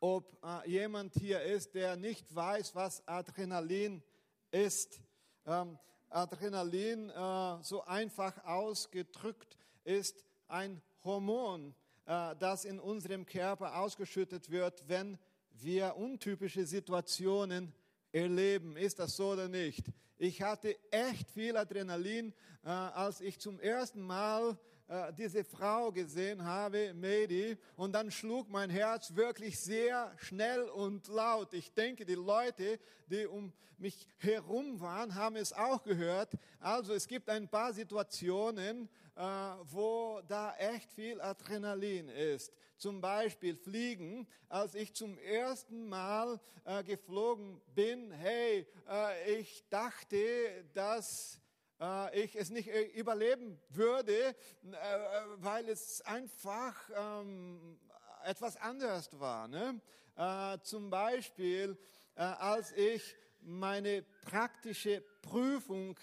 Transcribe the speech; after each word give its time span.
ob 0.00 0.36
äh, 0.42 0.68
jemand 0.68 1.14
hier 1.14 1.42
ist, 1.42 1.74
der 1.74 1.96
nicht 1.96 2.34
weiß, 2.34 2.74
was 2.74 3.06
Adrenalin 3.06 4.02
ist. 4.50 5.00
Ähm, 5.46 5.78
Adrenalin, 6.08 7.10
äh, 7.10 7.62
so 7.62 7.84
einfach 7.84 8.44
ausgedrückt, 8.44 9.58
ist 9.84 10.24
ein 10.48 10.82
Hormon, 11.04 11.74
äh, 12.06 12.34
das 12.36 12.64
in 12.64 12.80
unserem 12.80 13.26
Körper 13.26 13.78
ausgeschüttet 13.78 14.50
wird, 14.50 14.88
wenn 14.88 15.18
wir 15.52 15.96
untypische 15.96 16.64
Situationen 16.64 17.72
erleben. 18.10 18.76
Ist 18.76 18.98
das 18.98 19.16
so 19.16 19.32
oder 19.32 19.48
nicht? 19.48 19.86
Ich 20.16 20.42
hatte 20.42 20.76
echt 20.90 21.30
viel 21.30 21.56
Adrenalin, 21.56 22.32
äh, 22.64 22.68
als 22.68 23.20
ich 23.20 23.38
zum 23.38 23.60
ersten 23.60 24.00
Mal 24.00 24.58
äh, 24.90 25.12
diese 25.12 25.44
Frau 25.44 25.92
gesehen 25.92 26.42
habe, 26.42 26.92
Medi, 26.94 27.56
und 27.76 27.92
dann 27.92 28.10
schlug 28.10 28.50
mein 28.50 28.70
Herz 28.70 29.14
wirklich 29.14 29.56
sehr 29.56 30.12
schnell 30.16 30.62
und 30.62 31.06
laut. 31.06 31.54
Ich 31.54 31.72
denke, 31.72 32.04
die 32.04 32.16
Leute, 32.16 32.80
die 33.06 33.24
um 33.24 33.52
mich 33.78 34.04
herum 34.18 34.80
waren, 34.80 35.14
haben 35.14 35.36
es 35.36 35.52
auch 35.52 35.84
gehört. 35.84 36.32
Also 36.58 36.92
es 36.92 37.06
gibt 37.06 37.28
ein 37.30 37.48
paar 37.48 37.72
Situationen, 37.72 38.88
äh, 39.14 39.22
wo 39.62 40.22
da 40.26 40.56
echt 40.56 40.92
viel 40.92 41.20
Adrenalin 41.20 42.08
ist. 42.08 42.52
Zum 42.76 43.00
Beispiel 43.00 43.54
Fliegen. 43.54 44.26
Als 44.48 44.74
ich 44.74 44.92
zum 44.92 45.16
ersten 45.18 45.88
Mal 45.88 46.40
äh, 46.64 46.82
geflogen 46.82 47.60
bin, 47.76 48.10
hey, 48.10 48.66
ich 49.38 49.62
dachte, 49.70 50.64
dass 50.74 51.39
äh, 51.80 52.20
ich 52.20 52.36
es 52.36 52.50
nicht 52.50 52.68
äh, 52.68 52.82
überleben 52.82 53.58
würde, 53.70 54.12
äh, 54.12 54.34
weil 55.36 55.68
es 55.68 56.00
einfach 56.02 56.76
ähm, 56.94 57.78
etwas 58.24 58.56
anderes 58.56 59.08
war. 59.18 59.48
Ne? 59.48 59.80
Zum 60.64 60.90
Beispiel, 60.90 61.78
als 62.14 62.72
ich 62.72 63.16
meine 63.40 64.02
praktische 64.26 65.02
Prüfung 65.22 65.98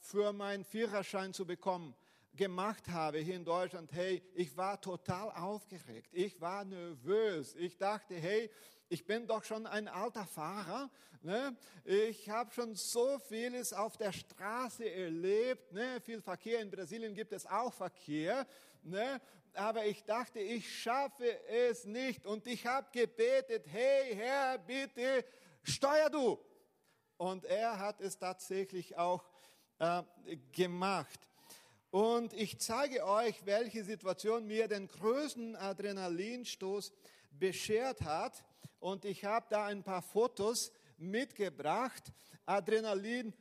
für 0.00 0.32
meinen 0.32 0.64
Führerschein 0.64 1.34
zu 1.34 1.44
bekommen 1.44 1.94
gemacht 2.36 2.88
habe 2.88 3.18
hier 3.18 3.36
in 3.36 3.44
Deutschland, 3.44 3.92
hey, 3.92 4.22
ich 4.34 4.56
war 4.56 4.80
total 4.80 5.30
aufgeregt, 5.30 6.08
ich 6.12 6.40
war 6.40 6.64
nervös, 6.64 7.54
ich 7.54 7.76
dachte, 7.76 8.14
hey, 8.14 8.50
ich 8.88 9.04
bin 9.04 9.26
doch 9.26 9.42
schon 9.44 9.66
ein 9.66 9.88
alter 9.88 10.26
Fahrer. 10.26 10.90
Ne? 11.22 11.56
Ich 11.84 12.28
habe 12.28 12.52
schon 12.52 12.74
so 12.74 13.18
vieles 13.18 13.72
auf 13.72 13.96
der 13.96 14.12
Straße 14.12 14.88
erlebt. 14.88 15.72
Ne? 15.72 16.00
Viel 16.02 16.20
Verkehr. 16.20 16.60
In 16.60 16.70
Brasilien 16.70 17.14
gibt 17.14 17.32
es 17.32 17.46
auch 17.46 17.72
Verkehr. 17.72 18.46
Ne? 18.82 19.20
Aber 19.54 19.86
ich 19.86 20.04
dachte, 20.04 20.38
ich 20.38 20.82
schaffe 20.82 21.44
es 21.48 21.86
nicht. 21.86 22.26
Und 22.26 22.46
ich 22.46 22.66
habe 22.66 22.86
gebetet, 22.92 23.66
hey 23.68 24.14
Herr, 24.14 24.58
bitte 24.58 25.24
steuer 25.62 26.10
du. 26.10 26.38
Und 27.16 27.46
er 27.46 27.78
hat 27.78 28.00
es 28.00 28.18
tatsächlich 28.18 28.96
auch 28.96 29.24
äh, 29.78 30.02
gemacht. 30.52 31.20
Und 31.94 32.32
ich 32.32 32.58
zeige 32.58 33.06
euch, 33.06 33.46
welche 33.46 33.84
Situation 33.84 34.48
mir 34.48 34.66
den 34.66 34.88
größten 34.88 35.54
Adrenalinstoß 35.54 36.92
beschert 37.30 38.00
hat. 38.02 38.44
Und 38.80 39.04
ich 39.04 39.24
habe 39.24 39.46
da 39.48 39.66
ein 39.66 39.84
paar 39.84 40.02
Fotos 40.02 40.72
mitgebracht. 40.98 42.02
Adrenalin 42.46 43.32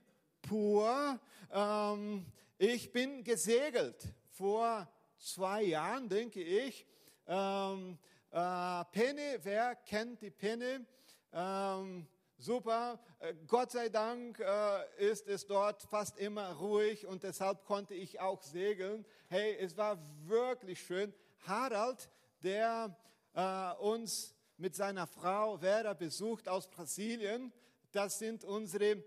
pur. 0.44 1.20
Ähm, 1.52 2.28
ich 2.60 2.92
bin 2.92 3.24
gesegelt 3.24 4.14
vor 4.30 4.88
zwei 5.18 5.64
Jahren, 5.64 6.08
denke 6.08 6.44
ich. 6.44 6.86
Ähm, 7.26 7.98
äh, 8.30 8.86
Penne, 8.92 9.40
wer 9.42 9.76
kennt 9.78 10.22
die 10.22 10.30
Penne? 10.30 10.86
Ähm, 11.34 12.06
super, 12.38 13.00
äh, 13.20 13.34
Gott 13.48 13.72
sei 13.72 13.90
Dank 13.90 14.40
äh, 14.40 15.12
ist 15.12 15.28
es 15.28 15.46
dort 15.46 15.82
fast 15.84 16.18
immer 16.18 16.52
ruhig 16.54 17.06
und 17.08 17.24
deshalb 17.24 17.66
konnte 17.66 17.94
ich 17.94 18.20
auch 18.20 18.42
segeln. 18.42 19.06
Hey, 19.30 19.56
es 19.60 19.78
war 19.78 19.98
wirklich 20.26 20.82
schön. 20.82 21.14
Harald, 21.48 22.10
der 22.44 22.96
äh, 23.34 23.72
uns 23.82 24.34
mit 24.58 24.76
seiner 24.76 25.08
Frau 25.08 25.58
Vera 25.58 25.94
besucht 25.94 26.48
aus 26.48 26.68
Brasilien. 26.68 27.52
Das 27.92 28.20
sind 28.20 28.44
unsere 28.44 29.04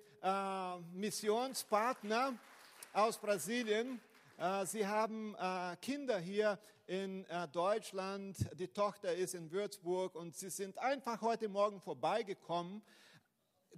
Missionspartner 0.92 2.34
aus 2.92 3.18
Brasilien. 3.18 4.00
Sie 4.64 4.86
haben 4.86 5.36
Kinder 5.80 6.18
hier 6.18 6.58
in 6.86 7.24
Deutschland. 7.52 8.36
Die 8.58 8.68
Tochter 8.68 9.14
ist 9.14 9.34
in 9.34 9.52
Würzburg 9.52 10.16
und 10.16 10.34
sie 10.34 10.50
sind 10.50 10.78
einfach 10.78 11.20
heute 11.20 11.48
Morgen 11.48 11.80
vorbeigekommen. 11.80 12.82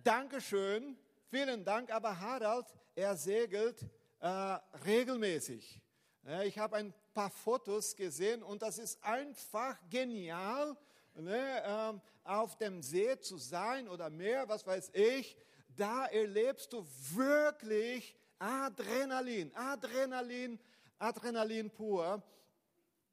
Dankeschön, 0.04 0.97
vielen 1.28 1.64
Dank. 1.64 1.91
Aber 1.91 2.20
Harald, 2.20 2.66
er 2.94 3.16
segelt 3.16 3.84
äh, 4.20 4.28
regelmäßig. 4.84 5.81
ich 6.44 6.59
habe 6.59 6.76
ein 6.76 6.94
paar 7.14 7.31
Fotos 7.31 7.97
gesehen 7.97 8.42
und 8.42 8.62
das 8.62 8.78
ist 8.78 9.03
einfach 9.03 9.76
genial 9.91 10.76
ne, 11.14 11.62
ähm, 11.64 12.00
auf 12.22 12.56
dem 12.59 12.81
See 12.81 13.19
zu 13.19 13.38
sein 13.38 13.88
oder 13.88 14.09
Meer, 14.09 14.48
was 14.48 14.64
weiß 14.66 14.91
ich, 14.92 15.36
da 15.76 16.06
erlebst 16.06 16.72
du 16.72 16.86
wirklich 17.15 18.16
Adrenalin, 18.38 19.53
Adrenalin, 19.54 20.60
Adrenalin 20.98 21.70
pur. 21.70 22.22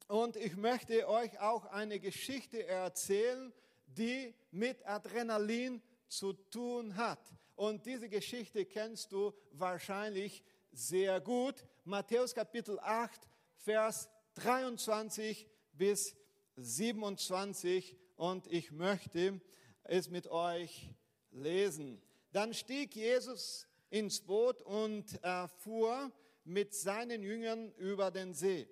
Und 0.06 0.36
ich 0.36 0.56
möchte 0.56 1.08
euch 1.08 1.38
auch 1.40 1.64
eine 1.66 1.98
Geschichte 1.98 2.64
erzählen, 2.64 3.52
die 3.86 4.34
mit 4.52 4.86
Adrenalin 4.86 5.82
zu 6.08 6.32
tun 6.32 6.96
hat. 6.96 7.20
Und 7.54 7.86
diese 7.86 8.08
Geschichte 8.08 8.64
kennst 8.64 9.12
du 9.12 9.32
wahrscheinlich 9.52 10.42
sehr 10.72 11.20
gut. 11.20 11.64
Matthäus 11.84 12.34
Kapitel 12.34 12.78
8, 12.80 13.28
Vers 13.56 14.08
23 14.34 15.48
bis 15.72 16.14
27 16.56 17.96
und 18.16 18.46
ich 18.52 18.72
möchte 18.72 19.40
es 19.84 20.10
mit 20.10 20.28
euch 20.28 20.90
lesen. 21.30 22.02
Dann 22.32 22.52
stieg 22.52 22.94
Jesus 22.94 23.66
ins 23.90 24.20
Boot 24.20 24.60
und 24.62 25.22
äh, 25.22 25.48
fuhr 25.48 26.12
mit 26.44 26.74
seinen 26.74 27.22
Jüngern 27.22 27.72
über 27.72 28.10
den 28.10 28.34
See. 28.34 28.68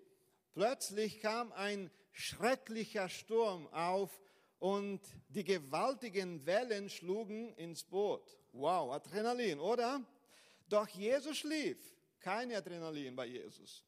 Plötzlich 0.52 1.20
kam 1.20 1.52
ein 1.52 1.90
schrecklicher 2.12 3.08
Sturm 3.08 3.66
auf 3.72 4.20
und 4.64 5.02
die 5.28 5.44
gewaltigen 5.44 6.47
Wellen 6.47 6.88
schlugen 6.88 7.52
ins 7.56 7.84
Boot. 7.84 8.38
Wow, 8.52 8.94
Adrenalin, 8.94 9.60
oder? 9.60 10.02
Doch 10.70 10.88
Jesus 10.88 11.36
schlief. 11.36 11.76
Kein 12.19 12.50
Adrenalin 12.50 13.14
bei 13.14 13.26
Jesus. 13.26 13.84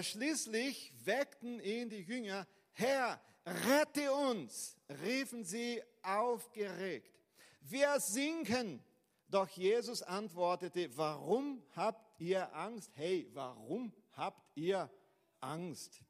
Schließlich 0.00 0.94
weckten 1.04 1.60
ihn 1.60 1.90
die 1.90 2.00
Jünger 2.00 2.46
Herr, 2.72 3.20
rette 3.44 4.10
uns, 4.10 4.78
riefen 5.04 5.44
sie 5.44 5.82
aufgeregt. 6.02 7.20
Wir 7.60 8.00
sinken. 8.00 8.82
Doch 9.28 9.48
Jesus 9.50 10.02
antwortete, 10.02 10.96
warum 10.96 11.62
habt 11.74 12.18
ihr 12.18 12.54
Angst? 12.56 12.90
Hey, 12.94 13.28
warum 13.34 13.92
habt 14.12 14.56
ihr 14.56 14.90
Angst? 15.40 16.00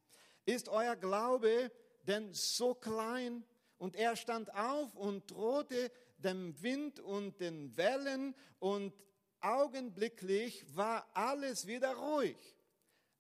Ist 0.45 0.69
euer 0.69 0.95
Glaube 0.95 1.73
denn 2.07 2.33
so 2.33 2.73
klein? 2.73 3.45
Und 3.79 3.97
er 3.97 4.17
stand 4.17 4.55
auf 4.55 4.95
und 4.95 5.31
drohte 5.31 5.91
dem 6.19 6.61
Wind 6.63 7.01
und 7.01 7.41
den 7.41 7.77
Wellen 7.77 8.35
und 8.59 8.95
augenblicklich 9.41 10.65
war 10.75 11.07
alles 11.15 11.67
wieder 11.67 11.95
ruhig. 11.95 12.37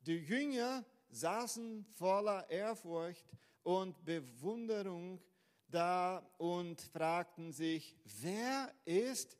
Die 0.00 0.16
Jünger 0.16 0.84
saßen 1.10 1.84
voller 1.84 2.48
Ehrfurcht 2.50 3.26
und 3.62 4.04
Bewunderung 4.04 5.20
da 5.68 6.18
und 6.38 6.80
fragten 6.80 7.52
sich, 7.52 7.96
wer 8.20 8.72
ist 8.84 9.36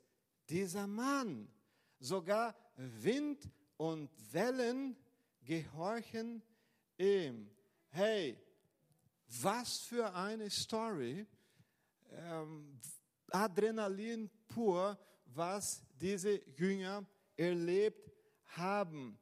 dieser 0.49 0.87
Mann? 0.87 1.49
Sogar 1.99 2.55
Wind 2.75 3.49
und 3.77 4.09
Wellen 4.33 4.97
gehorchen 5.41 6.43
ihm. 6.97 7.49
Hey, 7.89 8.37
was 9.27 9.79
für 9.79 10.13
eine 10.13 10.49
Story. 10.49 11.25
Ähm, 12.11 12.79
Adrenalin 13.31 14.29
pur, 14.47 14.97
was 15.25 15.83
diese 15.99 16.41
Jünger 16.57 17.05
erlebt 17.35 18.11
haben. 18.55 19.19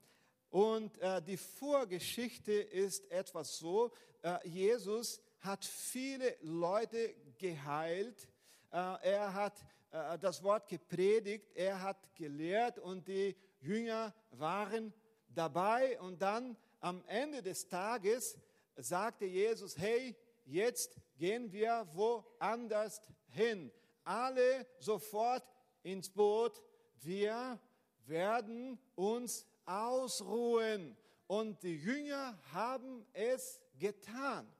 Und 0.50 0.98
äh, 1.00 1.22
die 1.22 1.38
Vorgeschichte 1.38 2.54
ist 2.54 3.10
etwas 3.12 3.57
so, 3.57 3.92
äh, 4.22 4.38
Jesus 4.48 5.19
hat 5.40 5.66
viele 5.66 6.38
Leute 6.42 7.13
geheilt, 7.38 8.28
äh, 8.72 8.78
er 8.78 9.34
hat 9.34 9.66
äh, 9.92 10.18
das 10.18 10.42
Wort 10.44 10.68
gepredigt, 10.68 11.51
er 11.56 11.81
hat 11.81 12.16
gelehrt 12.16 12.80
und 12.80 13.08
die 13.08 13.36
Jünger 13.60 14.13
waren 14.31 14.94
dabei. 15.28 16.00
Und 16.00 16.22
dann 16.22 16.56
am 16.80 17.04
Ende 17.08 17.42
des 17.42 17.68
Tages 17.68 18.38
sagte 18.75 19.25
Jesus, 19.25 19.77
hey, 19.77 20.16
jetzt 20.45 20.95
gehen 21.18 21.51
wir 21.51 21.88
woanders 21.94 23.01
hin. 23.30 23.72
Alle 24.04 24.68
sofort 24.80 25.44
ins 25.83 26.10
Boot. 26.10 26.62
Wir 27.01 27.60
werden 28.06 28.80
uns 28.95 29.45
ausruhen. 29.66 30.98
Und 31.27 31.63
die 31.63 31.75
Jünger 31.75 32.38
haben 32.54 33.06
es 33.13 33.62
getan. 33.80 34.51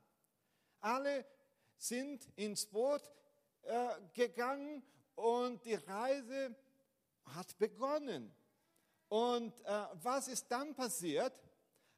Alle 0.80 1.26
sind 1.78 2.28
ins 2.36 2.66
Boot 2.66 3.02
äh, 3.64 3.88
gegangen 4.14 4.84
und 5.16 5.64
die 5.66 5.76
Reise 5.76 6.56
hat 7.36 7.58
begonnen. 7.58 8.34
Und 9.10 9.60
äh, 9.62 9.86
was 9.94 10.28
ist 10.28 10.52
dann 10.52 10.74
passiert? 10.74 11.40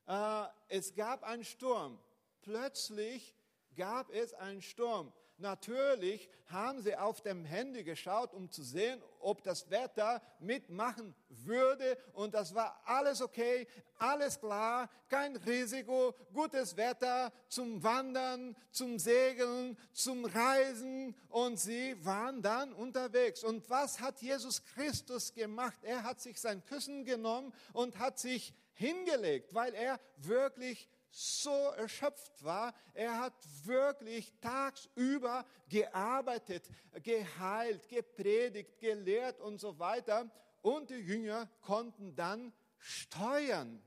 Äh, 0.05 0.45
es 0.67 0.93
gab 0.93 1.23
einen 1.23 1.43
Sturm. 1.43 1.99
Plötzlich 2.47 3.35
gab 3.75 4.09
es 4.09 4.33
einen 4.33 4.61
Sturm. 4.61 5.11
Natürlich 5.37 6.29
haben 6.45 6.81
sie 6.81 6.95
auf 6.95 7.19
dem 7.19 7.43
Handy 7.43 7.83
geschaut, 7.83 8.33
um 8.33 8.49
zu 8.49 8.63
sehen, 8.63 9.03
ob 9.19 9.43
das 9.43 9.69
Wetter 9.69 10.21
mitmachen 10.39 11.13
würde. 11.27 11.97
Und 12.13 12.33
das 12.33 12.55
war 12.55 12.81
alles 12.85 13.21
okay, 13.21 13.67
alles 13.97 14.39
klar, 14.39 14.89
kein 15.09 15.35
Risiko, 15.35 16.15
gutes 16.33 16.77
Wetter 16.77 17.33
zum 17.49 17.83
Wandern, 17.83 18.55
zum 18.71 18.97
Segeln, 18.97 19.77
zum 19.91 20.23
Reisen. 20.23 21.17
Und 21.27 21.59
sie 21.59 21.97
waren 22.05 22.41
dann 22.41 22.71
unterwegs. 22.71 23.43
Und 23.43 23.69
was 23.69 23.99
hat 23.99 24.21
Jesus 24.21 24.63
Christus 24.63 25.33
gemacht? 25.33 25.79
Er 25.81 26.03
hat 26.03 26.21
sich 26.21 26.39
sein 26.39 26.63
Küssen 26.63 27.03
genommen 27.03 27.53
und 27.73 27.99
hat 27.99 28.17
sich 28.17 28.53
hingelegt, 28.73 29.53
weil 29.53 29.73
er 29.73 29.99
wirklich 30.15 30.87
so 31.17 31.71
erschöpft 31.71 32.43
war. 32.43 32.75
Er 32.93 33.19
hat 33.19 33.33
wirklich 33.63 34.31
tagsüber 34.39 35.45
gearbeitet, 35.67 36.69
geheilt, 37.01 37.89
gepredigt, 37.89 38.77
gelehrt 38.79 39.39
und 39.39 39.59
so 39.59 39.79
weiter. 39.79 40.29
Und 40.61 40.91
die 40.91 40.95
Jünger 40.95 41.49
konnten 41.61 42.15
dann 42.15 42.53
steuern. 42.77 43.81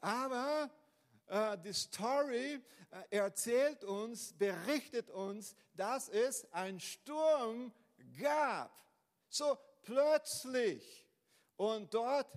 Aber 0.00 0.70
äh, 1.26 1.58
die 1.58 1.74
Story 1.74 2.62
äh, 2.90 3.16
erzählt 3.18 3.84
uns, 3.84 4.32
berichtet 4.32 5.10
uns, 5.10 5.54
dass 5.74 6.08
es 6.08 6.50
einen 6.50 6.80
Sturm 6.80 7.74
gab. 8.18 8.72
So 9.28 9.58
plötzlich. 9.82 11.06
Und 11.56 11.92
dort 11.92 12.32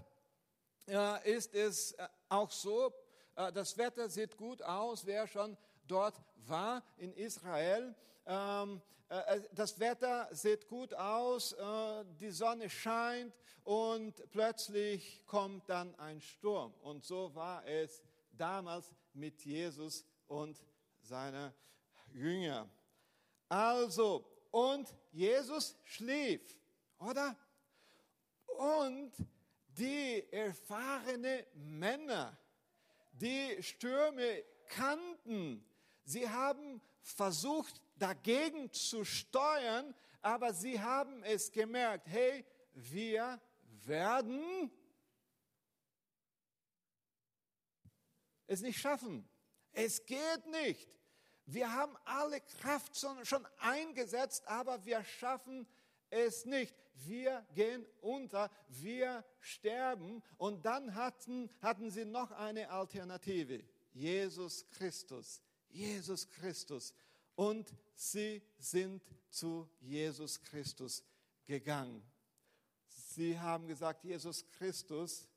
äh, 0.89 1.31
ist 1.31 1.53
es 1.53 1.93
äh, 1.93 2.07
auch 2.27 2.51
so, 2.51 2.93
das 3.53 3.77
Wetter 3.77 4.09
sieht 4.09 4.35
gut 4.35 4.61
aus, 4.63 5.05
wer 5.05 5.27
schon 5.27 5.57
dort 5.87 6.19
war 6.47 6.83
in 6.97 7.13
Israel. 7.13 7.95
Ähm, 8.25 8.81
äh, 9.09 9.37
äh, 9.37 9.41
das 9.53 9.79
Wetter 9.79 10.27
sieht 10.31 10.67
gut 10.67 10.93
aus, 10.93 11.55
die 12.19 12.31
Sonne 12.31 12.69
scheint 12.69 13.33
und 13.63 14.29
plötzlich 14.31 15.25
kommt 15.25 15.69
dann 15.69 15.95
ein 15.95 16.19
Sturm. 16.21 16.73
Und 16.81 17.05
so 17.05 17.33
war 17.35 17.65
es 17.65 18.01
damals 18.31 18.93
mit 19.13 19.43
Jesus 19.45 20.05
und 20.27 20.61
seiner 21.01 21.53
Jünger. 22.13 22.69
Also, 23.49 24.25
und 24.51 24.93
Jesus 25.11 25.77
schlief, 25.83 26.41
oder? 26.99 27.35
Und 28.57 29.11
die 29.67 30.25
erfahrenen 30.31 31.45
Männer, 31.53 32.37
die 33.19 33.61
Stürme 33.61 34.43
kannten. 34.67 35.65
Sie 36.03 36.29
haben 36.29 36.81
versucht, 37.01 37.81
dagegen 37.95 38.71
zu 38.71 39.03
steuern, 39.03 39.93
aber 40.21 40.53
sie 40.53 40.79
haben 40.79 41.23
es 41.23 41.51
gemerkt, 41.51 42.07
hey, 42.07 42.45
wir 42.73 43.41
werden 43.85 44.71
es 48.45 48.61
nicht 48.61 48.79
schaffen. 48.79 49.27
Es 49.71 50.05
geht 50.05 50.45
nicht. 50.47 50.89
Wir 51.45 51.71
haben 51.71 51.95
alle 52.03 52.41
Kraft 52.41 52.97
schon 52.97 53.47
eingesetzt, 53.59 54.45
aber 54.47 54.83
wir 54.85 55.03
schaffen 55.03 55.67
es 56.09 56.45
nicht 56.45 56.75
wir 57.05 57.45
gehen 57.53 57.85
unter, 58.01 58.49
wir 58.67 59.23
sterben. 59.39 60.23
Und 60.37 60.65
dann 60.65 60.95
hatten, 60.95 61.49
hatten 61.61 61.91
sie 61.91 62.05
noch 62.05 62.31
eine 62.31 62.69
Alternative, 62.69 63.63
Jesus 63.93 64.65
Christus, 64.71 65.41
Jesus 65.69 66.27
Christus. 66.29 66.93
Und 67.35 67.71
sie 67.95 68.41
sind 68.57 69.03
zu 69.29 69.69
Jesus 69.79 70.41
Christus 70.41 71.03
gegangen. 71.45 72.03
Sie 72.87 73.39
haben 73.39 73.67
gesagt, 73.67 74.03
Jesus 74.03 74.45
Christus, 74.57 75.27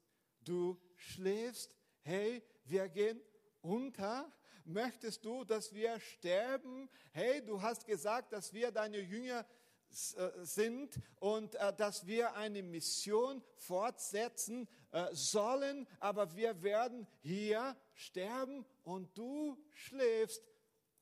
du 0.40 0.80
schläfst, 0.96 1.74
hey, 2.02 2.42
wir 2.64 2.88
gehen 2.88 3.20
unter. 3.60 4.32
Möchtest 4.64 5.24
du, 5.24 5.44
dass 5.44 5.74
wir 5.74 5.98
sterben? 5.98 6.88
Hey, 7.12 7.44
du 7.44 7.60
hast 7.60 7.86
gesagt, 7.86 8.32
dass 8.32 8.52
wir 8.52 8.70
deine 8.70 9.00
Jünger 9.00 9.44
sind 9.90 11.00
und 11.18 11.54
äh, 11.56 11.74
dass 11.74 12.06
wir 12.06 12.34
eine 12.36 12.62
Mission 12.62 13.42
fortsetzen 13.56 14.68
äh, 14.92 15.06
sollen, 15.12 15.86
aber 15.98 16.34
wir 16.36 16.62
werden 16.62 17.06
hier 17.20 17.76
sterben 17.94 18.64
und 18.84 19.16
du 19.16 19.58
schläfst. 19.72 20.42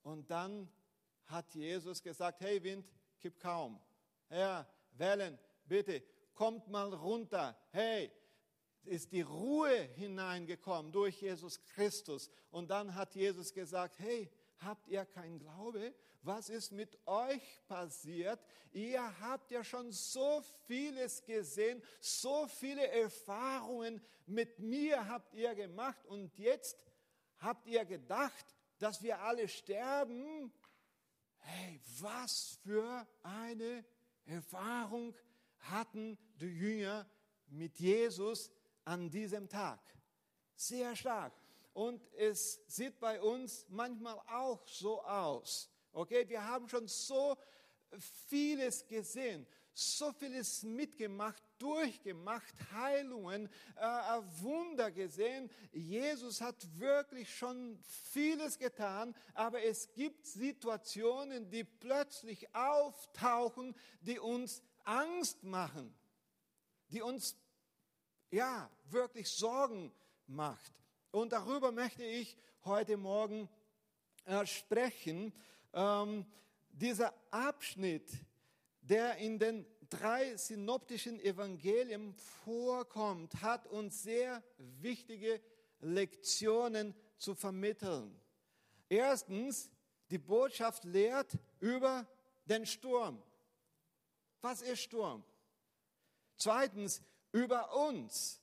Und 0.03 0.31
dann 0.31 0.71
hat 1.27 1.55
Jesus 1.55 2.03
gesagt, 2.03 2.41
hey 2.41 2.63
Wind, 2.63 2.91
kipp 3.21 3.39
kaum. 3.39 3.81
Herr, 4.29 4.67
Wellen, 4.93 5.39
bitte, 5.67 6.03
kommt 6.35 6.69
mal 6.69 6.93
runter. 6.93 7.57
Hey, 7.71 8.11
ist 8.85 9.13
die 9.13 9.21
Ruhe 9.23 9.77
hineingekommen 9.97 10.93
durch 10.93 11.21
Jesus 11.21 11.61
Christus. 11.75 12.31
Und 12.51 12.71
dann 12.71 12.95
hat 12.95 13.15
Jesus 13.15 13.53
gesagt, 13.53 13.99
hey, 13.99 14.31
habt 14.61 14.89
ihr 14.89 15.05
keinen 15.05 15.39
Glaube? 15.39 15.95
Was 16.23 16.49
ist 16.49 16.73
mit 16.73 16.99
euch 17.07 17.43
passiert? 17.69 18.41
Ihr 18.73 19.21
habt 19.21 19.51
ja 19.51 19.63
schon 19.63 19.93
so 19.93 20.43
vieles 20.67 21.25
gesehen, 21.25 21.83
so 22.01 22.47
viele 22.47 22.87
Erfahrungen 22.89 24.01
mit 24.27 24.59
mir 24.59 25.09
habt 25.09 25.35
ihr 25.35 25.55
gemacht 25.55 26.05
und 26.07 26.37
jetzt 26.39 26.85
habt 27.39 27.67
ihr 27.67 27.85
gedacht, 27.85 28.45
dass 28.79 29.03
wir 29.03 29.21
alle 29.21 29.49
sterben? 29.49 30.53
Hey, 31.39 31.81
was 32.01 32.59
für 32.63 33.07
eine 33.23 33.85
Erfahrung 34.27 35.15
hatten 35.61 36.19
die 36.41 36.47
Jünger 36.47 37.09
mit 37.47 37.79
Jesus 37.79 38.51
an 38.85 39.09
diesem 39.09 39.49
Tag? 39.49 39.81
Sehr 40.55 40.95
stark. 40.95 41.33
Und 41.79 42.13
es 42.15 42.61
sieht 42.67 42.99
bei 42.99 43.23
uns 43.23 43.65
manchmal 43.69 44.19
auch 44.27 44.67
so 44.67 45.01
aus. 45.01 45.71
Okay, 45.93 46.29
wir 46.29 46.45
haben 46.45 46.69
schon 46.69 46.89
so 46.89 47.37
vieles 48.27 48.85
gesehen, 48.89 49.47
so 49.73 50.11
vieles 50.11 50.65
mitgemacht, 50.65 51.41
durchgemacht, 51.57 52.53
Heilungen, 52.73 53.49
äh, 53.77 53.83
Wunder 54.41 54.91
gesehen. 54.91 55.49
Jesus 55.71 56.41
hat 56.41 56.57
wirklich 56.81 57.33
schon 57.33 57.79
vieles 58.11 58.59
getan, 58.59 59.15
aber 59.33 59.63
es 59.63 59.93
gibt 59.93 60.27
Situationen, 60.27 61.49
die 61.49 61.63
plötzlich 61.63 62.53
auftauchen, 62.57 63.73
die 64.01 64.19
uns 64.19 64.65
Angst 64.83 65.45
machen, 65.45 65.97
die 66.89 67.03
uns 67.03 67.37
ja 68.33 68.69
wirklich 68.91 69.29
Sorgen 69.29 69.93
macht. 70.27 70.78
Und 71.11 71.33
darüber 71.33 71.73
möchte 71.73 72.05
ich 72.05 72.37
heute 72.65 72.99
Morgen 72.99 73.49
äh, 74.27 74.45
sprechen. 74.45 75.33
Ähm, 75.73 76.27
dieser 76.69 77.15
Abschnitt, 77.31 78.11
der 78.83 79.17
in 79.17 79.39
den 79.39 79.67
drei 79.89 80.37
synoptischen 80.37 81.19
Evangelien 81.21 82.15
vorkommt, 82.45 83.41
hat 83.41 83.67
uns 83.69 84.03
sehr 84.03 84.43
wichtige 84.59 85.41
Lektionen 85.81 86.95
zu 87.17 87.35
vermitteln. 87.35 88.21
Erstens, 88.89 89.71
die 90.11 90.19
Botschaft 90.19 90.85
lehrt 90.85 91.33
über 91.59 92.07
den 92.45 92.67
Sturm. 92.67 93.23
Was 94.43 94.61
ist 94.61 94.83
Sturm? 94.83 95.25
Zweitens, 96.37 97.03
über 97.33 97.75
uns. 97.75 98.41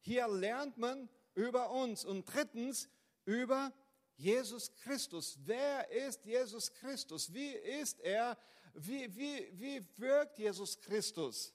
Hier 0.00 0.28
lernt 0.28 0.78
man 0.78 1.08
über 1.38 1.70
uns. 1.70 2.04
Und 2.04 2.24
drittens, 2.24 2.88
über 3.24 3.72
Jesus 4.16 4.74
Christus. 4.74 5.38
Wer 5.44 5.88
ist 5.90 6.24
Jesus 6.24 6.72
Christus? 6.72 7.32
Wie 7.32 7.52
ist 7.52 8.00
er? 8.00 8.36
Wie, 8.74 9.14
wie, 9.16 9.48
wie 9.52 9.86
wirkt 9.96 10.38
Jesus 10.38 10.80
Christus? 10.80 11.54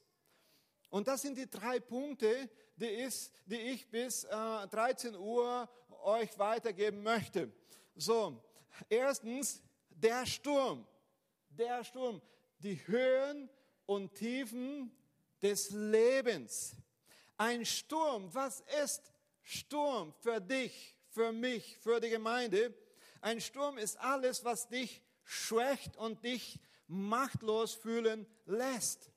Und 0.90 1.08
das 1.08 1.24
sind 1.24 1.38
die 1.38 1.50
drei 1.50 1.80
Punkte, 1.80 2.50
die, 2.78 2.86
ist, 2.86 3.34
die 3.46 3.58
ich 3.58 3.90
bis 3.90 4.24
äh, 4.24 4.68
13 4.68 5.16
Uhr 5.16 5.68
euch 6.04 6.38
weitergeben 6.38 7.04
möchte. 7.04 7.52
So, 7.96 8.42
erstens 8.88 9.62
der 9.90 10.26
Sturm, 10.26 10.88
der 11.50 11.84
Sturm, 11.84 12.22
die 12.60 12.76
Höhen 12.88 13.50
und 13.86 14.14
Tiefen 14.16 14.96
des 15.42 15.72
Lebens. 15.72 16.76
Ein 17.38 17.66
Sturm, 17.66 18.34
was 18.34 18.64
ist 18.84 19.13
Sturm 19.44 20.14
für 20.20 20.42
dich, 20.42 20.98
für 21.10 21.32
mich, 21.32 21.78
für 21.78 22.00
die 22.00 22.10
Gemeinde? 22.10 22.74
Ein 23.22 23.40
Sturm 23.40 23.78
ist 23.78 24.00
alles, 24.00 24.44
was 24.44 24.68
dich 24.68 25.02
schwächt 25.24 25.96
und 25.98 26.24
dich 26.24 26.60
machtlos 26.88 27.74
fühlen 27.74 28.26
lässt. 28.46 29.12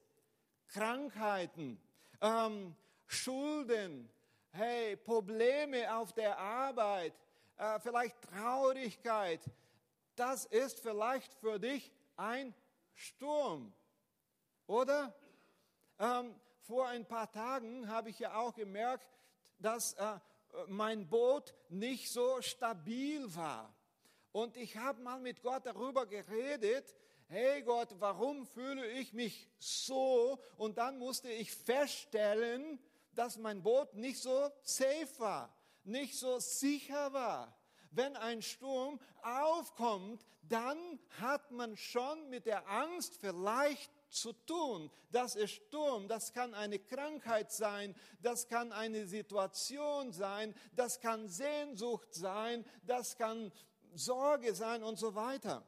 Krankheiten, 0.68 1.80
ähm, 2.20 2.76
Schulden, 3.06 4.10
hey, 4.50 4.96
Probleme 4.96 5.94
auf 5.94 6.12
der 6.12 6.38
Arbeit, 6.38 7.14
äh, 7.56 7.78
vielleicht 7.80 8.20
Traurigkeit. 8.22 9.40
Das 10.14 10.44
ist 10.46 10.80
vielleicht 10.80 11.32
für 11.34 11.58
dich 11.58 11.92
ein 12.16 12.54
Sturm, 12.94 13.72
oder? 14.66 15.14
Ähm, 15.98 16.34
vor 16.60 16.88
ein 16.88 17.06
paar 17.06 17.30
Tagen 17.30 17.88
habe 17.88 18.10
ich 18.10 18.18
ja 18.18 18.34
auch 18.36 18.54
gemerkt, 18.54 19.15
dass 19.58 19.94
äh, 19.94 20.18
mein 20.68 21.08
Boot 21.08 21.54
nicht 21.68 22.10
so 22.10 22.40
stabil 22.40 23.34
war. 23.34 23.74
Und 24.32 24.56
ich 24.56 24.76
habe 24.76 25.00
mal 25.02 25.18
mit 25.18 25.42
Gott 25.42 25.64
darüber 25.64 26.06
geredet, 26.06 26.94
hey 27.28 27.62
Gott, 27.62 27.88
warum 27.98 28.46
fühle 28.46 28.86
ich 28.86 29.12
mich 29.12 29.48
so? 29.58 30.38
Und 30.56 30.78
dann 30.78 30.98
musste 30.98 31.30
ich 31.30 31.52
feststellen, 31.52 32.78
dass 33.14 33.38
mein 33.38 33.62
Boot 33.62 33.94
nicht 33.94 34.20
so 34.20 34.50
safe 34.62 35.08
war, 35.18 35.54
nicht 35.84 36.18
so 36.18 36.38
sicher 36.38 37.12
war. 37.12 37.56
Wenn 37.90 38.14
ein 38.16 38.42
Sturm 38.42 39.00
aufkommt, 39.22 40.24
dann 40.42 40.78
hat 41.20 41.50
man 41.50 41.76
schon 41.76 42.28
mit 42.28 42.46
der 42.46 42.68
Angst 42.68 43.16
vielleicht 43.16 43.90
zu 44.08 44.32
tun. 44.32 44.90
Das 45.10 45.36
ist 45.36 45.52
Sturm, 45.52 46.08
das 46.08 46.32
kann 46.32 46.54
eine 46.54 46.78
Krankheit 46.78 47.52
sein, 47.52 47.94
das 48.20 48.48
kann 48.48 48.72
eine 48.72 49.06
Situation 49.06 50.12
sein, 50.12 50.54
das 50.74 51.00
kann 51.00 51.28
Sehnsucht 51.28 52.14
sein, 52.14 52.64
das 52.82 53.16
kann 53.16 53.52
Sorge 53.94 54.54
sein 54.54 54.82
und 54.82 54.98
so 54.98 55.14
weiter. 55.14 55.66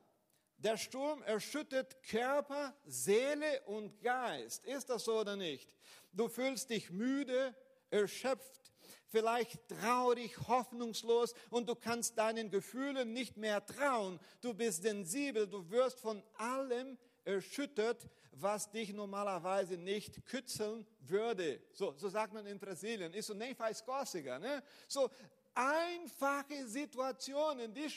Der 0.58 0.76
Sturm 0.76 1.22
erschüttert 1.22 2.02
Körper, 2.02 2.74
Seele 2.84 3.62
und 3.66 4.00
Geist. 4.00 4.64
Ist 4.66 4.90
das 4.90 5.04
so 5.04 5.20
oder 5.20 5.36
nicht? 5.36 5.76
Du 6.12 6.28
fühlst 6.28 6.70
dich 6.70 6.90
müde, 6.90 7.54
erschöpft, 7.90 8.72
vielleicht 9.06 9.68
traurig, 9.68 10.36
hoffnungslos 10.48 11.34
und 11.50 11.68
du 11.68 11.76
kannst 11.76 12.18
deinen 12.18 12.50
Gefühlen 12.50 13.12
nicht 13.12 13.36
mehr 13.36 13.64
trauen. 13.64 14.18
Du 14.40 14.52
bist 14.52 14.82
sensibel, 14.82 15.46
du 15.46 15.70
wirst 15.70 16.00
von 16.00 16.22
allem 16.34 16.98
erschüttert, 17.28 18.08
was 18.32 18.70
dich 18.70 18.92
normalerweise 18.92 19.76
nicht 19.76 20.24
kützeln 20.24 20.86
würde. 21.00 21.60
So, 21.72 21.94
so 21.96 22.08
sagt 22.08 22.32
man 22.32 22.46
in 22.46 22.58
Brasilien. 22.58 23.12
Ist 23.12 23.26
so 23.26 23.34
nem 23.34 23.54
faz 23.54 23.84
cócega, 23.84 24.38
ne? 24.38 24.62
So 24.88 25.10
einfache 25.54 26.66
Situationen, 26.66 27.74
die 27.74 27.90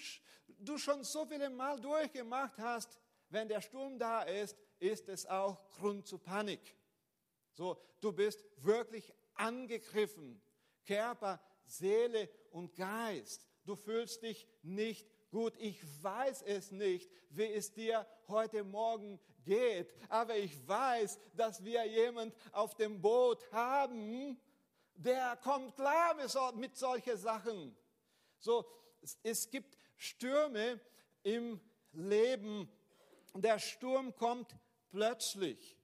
du 0.59 0.77
schon 0.77 1.03
so 1.03 1.25
viele 1.25 1.49
Mal 1.49 1.79
durchgemacht 1.79 2.57
hast. 2.59 2.99
Wenn 3.29 3.47
der 3.47 3.61
Sturm 3.61 3.97
da 3.97 4.23
ist, 4.23 4.57
ist 4.79 5.07
es 5.07 5.25
auch 5.25 5.69
Grund 5.77 6.05
zu 6.05 6.17
Panik. 6.17 6.75
So, 7.53 7.77
du 8.01 8.11
bist 8.11 8.43
wirklich 8.57 9.13
angegriffen. 9.35 10.41
Körper, 10.85 11.39
Seele 11.65 12.29
und 12.49 12.75
Geist. 12.75 13.47
Du 13.63 13.75
fühlst 13.75 14.23
dich 14.23 14.45
nicht 14.61 15.07
gut. 15.31 15.53
Ich 15.57 15.81
weiß 16.03 16.43
es 16.43 16.71
nicht, 16.71 17.09
wie 17.29 17.45
es 17.45 17.73
dir 17.73 18.05
heute 18.27 18.63
Morgen 18.63 19.19
geht, 19.43 19.91
aber 20.09 20.35
ich 20.37 20.67
weiß, 20.67 21.19
dass 21.35 21.63
wir 21.63 21.85
jemand 21.85 22.35
auf 22.51 22.75
dem 22.75 23.01
Boot 23.01 23.51
haben, 23.51 24.39
der 24.93 25.37
kommt 25.37 25.75
klar 25.75 26.15
mit 26.55 26.77
solchen 26.77 27.17
Sachen. 27.17 27.75
So, 28.37 28.65
es 29.23 29.49
gibt 29.49 29.77
Stürme 29.97 30.79
im 31.23 31.59
Leben. 31.93 32.69
Der 33.33 33.57
Sturm 33.59 34.13
kommt 34.15 34.55
plötzlich. 34.89 35.77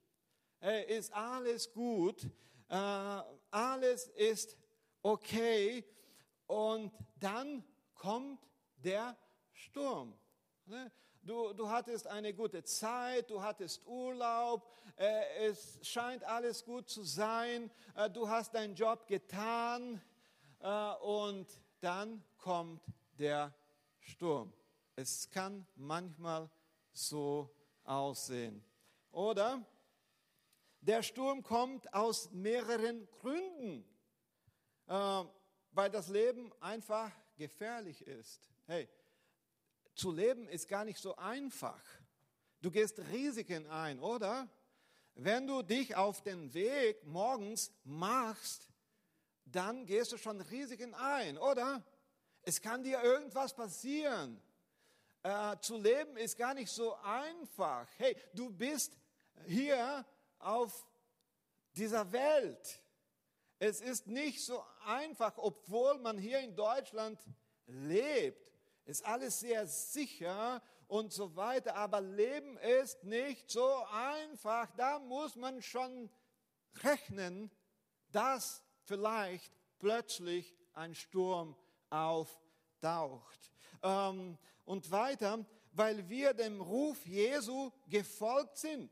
Ist 0.88 1.13
alles 1.13 1.72
gut, 1.72 2.24
äh, 2.68 3.22
alles 3.51 4.08
ist 4.08 4.58
okay 5.04 5.86
und 6.48 6.92
dann 7.20 7.63
kommt 7.94 8.39
der 8.84 9.16
Sturm. 9.57 10.13
Ne? 10.65 10.91
Du, 11.23 11.51
du 11.53 11.67
hattest 11.67 12.07
eine 12.07 12.33
gute 12.33 12.63
Zeit, 12.63 13.29
du 13.29 13.41
hattest 13.41 13.85
Urlaub, 13.85 14.71
äh, 14.95 15.47
es 15.47 15.79
scheint 15.81 16.23
alles 16.23 16.63
gut 16.63 16.87
zu 16.87 17.03
sein, 17.03 17.69
äh, 17.95 18.09
du 18.09 18.29
hast 18.29 18.53
deinen 18.53 18.75
Job 18.75 19.07
getan 19.07 20.01
äh, 20.59 20.93
und 21.01 21.47
dann 21.81 22.23
kommt 22.37 22.81
der 23.17 23.53
Sturm. 23.99 24.53
Es 24.95 25.29
kann 25.29 25.65
manchmal 25.75 26.49
so 26.93 27.53
aussehen. 27.83 28.63
Oder 29.11 29.65
der 30.81 31.01
Sturm 31.01 31.43
kommt 31.43 31.91
aus 31.93 32.31
mehreren 32.31 33.09
Gründen, 33.11 33.83
weil 34.85 35.89
das 35.91 36.07
Leben 36.07 36.51
einfach 36.61 37.11
gefährlich 37.35 38.01
ist. 38.01 38.49
Hey, 38.65 38.87
zu 39.98 40.12
leben 40.12 40.48
ist 40.48 40.68
gar 40.68 40.86
nicht 40.86 41.00
so 41.00 41.16
einfach. 41.16 41.82
Du 42.62 42.72
gehst 42.72 43.00
Risiken 43.12 43.68
ein, 43.68 44.00
oder? 44.00 44.48
Wenn 45.16 45.48
du 45.48 45.63
dich 45.63 45.96
auf 45.96 46.22
den 46.22 46.54
Weg 46.54 47.04
morgens 47.04 47.72
machst, 47.84 48.70
dann 49.46 49.86
gehst 49.86 50.12
du 50.12 50.18
schon 50.18 50.39
Risiken 50.42 50.94
ein, 50.94 51.38
oder? 51.38 51.84
Es 52.44 52.62
kann 52.62 52.84
dir 52.84 53.01
irgendwas 53.01 53.54
passieren. 53.56 54.42
Äh, 55.24 55.58
zu 55.60 55.77
leben 55.77 56.16
ist 56.18 56.38
gar 56.38 56.54
nicht 56.54 56.72
so 56.72 56.96
einfach. 56.96 57.88
Hey, 57.98 58.16
du 58.34 58.50
bist 58.51 58.96
hier 59.48 60.06
auf 60.39 60.86
dieser 61.75 62.12
Welt. 62.12 62.82
Es 63.60 63.82
ist 63.82 64.08
nicht 64.08 64.44
so 64.46 64.63
einfach, 64.86 65.38
obwohl 65.38 65.98
man 66.00 66.18
hier 66.18 66.39
in 66.39 66.56
Deutschland 66.56 67.20
lebt 67.66 68.47
ist 68.88 69.06
alles 69.06 69.41
sehr 69.41 69.67
sicher 69.67 70.62
und 70.88 71.12
so 71.12 71.36
weiter, 71.36 71.75
aber 71.75 72.00
Leben 72.00 72.58
ist 72.58 73.03
nicht 73.03 73.51
so 73.51 73.84
einfach. 73.91 74.72
Da 74.77 75.00
muss 75.00 75.36
man 75.36 75.62
schon 75.62 76.10
rechnen, 76.84 77.51
dass 78.12 78.63
vielleicht 78.84 79.51
plötzlich 79.77 80.56
ein 80.74 80.96
Sturm 80.96 81.56
auftaucht. 81.89 83.51
Ähm, 83.84 84.38
und 84.63 84.89
weiter, 84.89 85.46
weil 85.74 86.08
wir 86.08 86.34
dem 86.34 86.62
Ruf 86.62 87.06
Jesu 87.06 87.72
gefolgt 87.88 88.58
sind. 88.58 88.91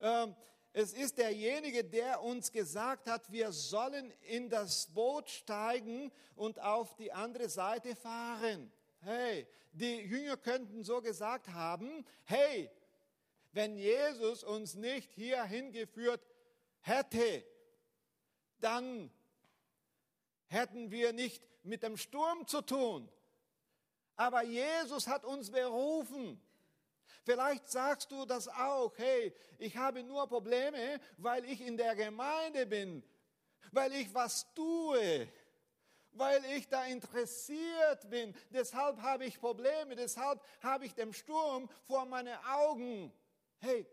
Ähm, 0.00 0.34
es 0.72 0.92
ist 0.92 1.18
derjenige, 1.18 1.84
der 1.84 2.22
uns 2.22 2.52
gesagt 2.52 3.08
hat, 3.08 3.30
wir 3.32 3.52
sollen 3.52 4.12
in 4.22 4.48
das 4.48 4.86
Boot 4.88 5.28
steigen 5.30 6.12
und 6.36 6.60
auf 6.60 6.94
die 6.96 7.12
andere 7.12 7.48
Seite 7.48 7.96
fahren. 7.96 8.70
Hey, 9.00 9.46
die 9.72 9.96
Jünger 10.00 10.36
könnten 10.36 10.84
so 10.84 11.00
gesagt 11.00 11.48
haben, 11.48 12.04
hey, 12.24 12.70
wenn 13.52 13.76
Jesus 13.76 14.44
uns 14.44 14.74
nicht 14.74 15.10
hier 15.12 15.42
hingeführt 15.44 16.20
hätte, 16.80 17.44
dann 18.60 19.10
hätten 20.46 20.90
wir 20.90 21.12
nicht 21.12 21.42
mit 21.62 21.82
dem 21.82 21.96
Sturm 21.96 22.46
zu 22.46 22.62
tun. 22.62 23.10
Aber 24.16 24.42
Jesus 24.42 25.06
hat 25.06 25.24
uns 25.24 25.50
berufen. 25.50 26.40
Vielleicht 27.28 27.68
sagst 27.68 28.10
du 28.10 28.24
das 28.24 28.48
auch, 28.48 28.90
hey, 28.96 29.34
ich 29.58 29.76
habe 29.76 30.02
nur 30.02 30.26
Probleme, 30.26 30.98
weil 31.18 31.44
ich 31.44 31.60
in 31.60 31.76
der 31.76 31.94
Gemeinde 31.94 32.64
bin, 32.64 33.02
weil 33.70 33.92
ich 33.96 34.14
was 34.14 34.46
tue, 34.54 35.28
weil 36.12 36.42
ich 36.56 36.66
da 36.68 36.86
interessiert 36.86 38.08
bin. 38.08 38.34
Deshalb 38.48 39.02
habe 39.02 39.26
ich 39.26 39.38
Probleme, 39.38 39.94
deshalb 39.94 40.42
habe 40.62 40.86
ich 40.86 40.94
den 40.94 41.12
Sturm 41.12 41.68
vor 41.86 42.06
meine 42.06 42.42
Augen. 42.46 43.12
Hey, 43.58 43.86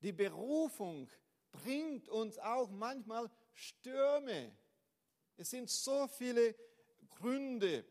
die 0.00 0.10
Berufung 0.10 1.08
bringt 1.52 2.08
uns 2.08 2.36
auch 2.40 2.68
manchmal 2.68 3.30
Stürme. 3.52 4.50
Es 5.36 5.50
sind 5.50 5.70
so 5.70 6.08
viele 6.08 6.56
Gründe. 7.10 7.84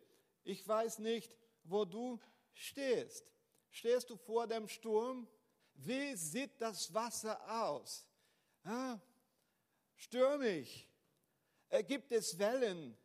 Ich 0.43 0.67
weiß 0.67 0.99
nicht, 0.99 1.33
wo 1.63 1.85
du 1.85 2.19
stehst. 2.51 3.31
Stehst 3.71 4.09
du 4.09 4.17
vor 4.17 4.47
dem 4.47 4.67
Sturm? 4.67 5.27
Wie 5.75 6.15
sieht 6.15 6.59
das 6.61 6.93
Wasser 6.93 7.39
aus? 7.63 8.05
Stürmig. 9.95 10.87
Äh, 11.69 11.83
gibt 11.83 12.11
es 12.11 12.37
Wellen? 12.37 12.97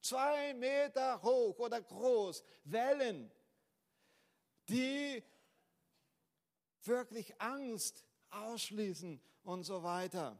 Zwei 0.00 0.54
Meter 0.54 1.20
hoch 1.22 1.58
oder 1.58 1.80
groß. 1.80 2.42
Wellen. 2.64 3.30
die 4.68 5.22
wirklich 6.82 7.40
Angst 7.40 8.04
ausschließen 8.30 9.20
und 9.44 9.64
so 9.64 9.82
weiter. 9.82 10.38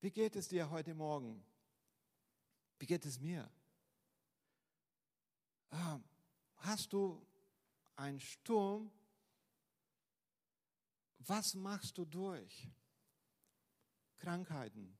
Wie 0.00 0.10
geht 0.10 0.36
es 0.36 0.48
dir 0.48 0.70
heute 0.70 0.94
Morgen? 0.94 1.44
Wie 2.78 2.86
geht 2.86 3.04
es 3.04 3.18
mir? 3.18 3.48
Ah, 5.70 5.98
hast 6.58 6.92
du 6.92 7.24
einen 7.96 8.20
Sturm? 8.20 8.90
Was 11.18 11.54
machst 11.54 11.98
du 11.98 12.04
durch? 12.04 12.68
Krankheiten, 14.18 14.96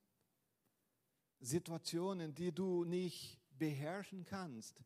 Situationen, 1.39 2.33
die 2.33 2.51
du 2.51 2.83
nicht 2.83 3.39
beherrschen 3.57 4.25
kannst. 4.25 4.81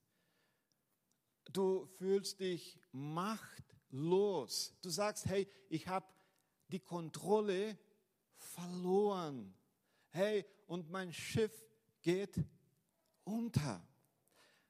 Du 1.52 1.86
fühlst 1.98 2.40
dich 2.40 2.80
machtlos. 2.92 4.74
Du 4.82 4.90
sagst, 4.90 5.26
hey, 5.26 5.48
ich 5.70 5.88
habe 5.88 6.08
die 6.70 6.80
Kontrolle 6.80 7.78
verloren. 8.36 9.54
Hey, 10.10 10.46
und 10.68 10.90
mein 10.90 11.14
Schiff 11.14 11.54
geht 12.02 12.44
unter. 13.24 13.86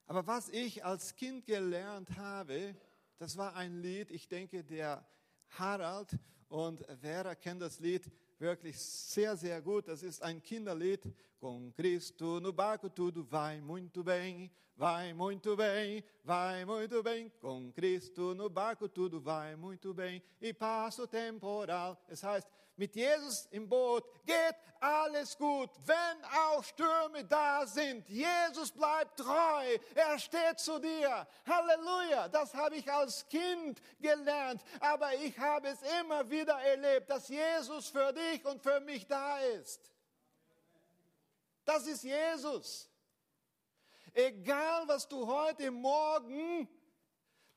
Aber 0.05 0.27
was 0.27 0.49
ich 0.49 0.83
als 0.83 1.15
Kind 1.15 1.45
gelernt 1.45 2.17
habe, 2.17 2.75
das 3.17 3.37
war 3.37 3.55
ein 3.55 3.81
Lied, 3.81 4.11
ich 4.11 4.27
denke, 4.27 4.63
der 4.63 5.05
Harald 5.51 6.17
und 6.49 6.85
Vera 7.01 7.35
kennen 7.35 7.59
das 7.59 7.79
Lied, 7.79 8.11
wirklich 8.39 8.77
sehr, 8.77 9.37
sehr 9.37 9.61
gut. 9.61 9.87
Das 9.87 10.03
ist 10.03 10.21
ein 10.21 10.41
Kinderlied. 10.41 11.13
Com 11.43 11.73
Cristo 11.73 12.39
no 12.39 12.53
barco 12.53 12.89
tudo 12.89 13.21
vai 13.21 13.59
muito 13.59 14.01
bem, 14.01 14.49
vai 14.77 15.11
muito 15.11 15.57
bem, 15.57 16.01
vai 16.23 16.63
muito 16.63 17.03
bem. 17.03 17.29
Com 17.41 17.69
Cristo 17.73 18.33
no 18.33 18.49
barco 18.49 18.87
tudo 18.87 19.19
vai 19.19 19.53
muito 19.57 19.93
bem. 19.93 20.23
E 20.39 20.53
passa 20.53 21.03
o 21.03 21.05
temporal. 21.05 22.01
Es 22.07 22.23
heißt, 22.23 22.47
mit 22.77 22.95
Jesus 22.95 23.49
im 23.51 23.67
Boot 23.67 24.05
geht 24.25 24.55
alles 24.79 25.35
gut, 25.35 25.69
wenn 25.85 26.23
auch 26.23 26.63
Stürme 26.63 27.25
da 27.25 27.65
sind. 27.65 28.07
Jesus 28.07 28.71
bleibt 28.71 29.17
treu, 29.17 29.77
er 29.95 30.17
steht 30.19 30.61
zu 30.61 30.79
dir. 30.79 31.27
Halleluja, 31.45 32.29
das 32.29 32.53
habe 32.53 32.77
ich 32.77 32.89
als 32.89 33.27
Kind 33.27 33.81
gelernt, 33.99 34.63
aber 34.79 35.13
ich 35.15 35.37
habe 35.37 35.67
es 35.67 35.81
immer 35.99 36.29
wieder 36.29 36.57
erlebt, 36.61 37.09
dass 37.09 37.27
Jesus 37.27 37.89
für 37.89 38.13
dich 38.13 38.45
und 38.45 38.63
für 38.63 38.79
mich 38.79 39.05
da 39.05 39.39
ist. 39.39 39.92
Das 41.65 41.87
ist 41.87 42.03
Jesus. 42.03 42.89
Egal, 44.13 44.87
was 44.87 45.07
du 45.07 45.25
heute 45.25 45.71
Morgen 45.71 46.67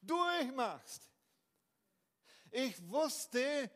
durchmachst. 0.00 1.10
Ich 2.50 2.88
wusste, 2.90 3.70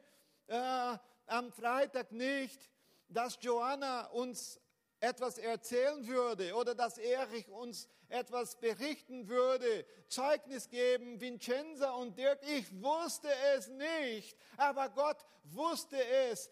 äh, 0.47 0.99
am 1.27 1.53
Freitag 1.53 2.13
nicht, 2.13 2.71
dass 3.09 3.39
Joanna 3.41 4.07
uns 4.09 4.61
etwas 5.01 5.39
erzählen 5.39 6.07
würde 6.07 6.55
oder 6.55 6.75
dass 6.75 6.99
Erich 6.99 7.49
uns 7.49 7.89
etwas 8.09 8.57
berichten 8.57 9.29
würde, 9.29 9.87
Zeugnis 10.09 10.69
geben, 10.69 11.21
Vincenza 11.21 11.93
und 11.93 12.17
Dirk. 12.19 12.41
Ich 12.43 12.71
wusste 12.83 13.29
es 13.55 13.69
nicht, 13.69 14.37
aber 14.57 14.89
Gott 14.91 15.25
wusste 15.45 16.03
es. 16.05 16.51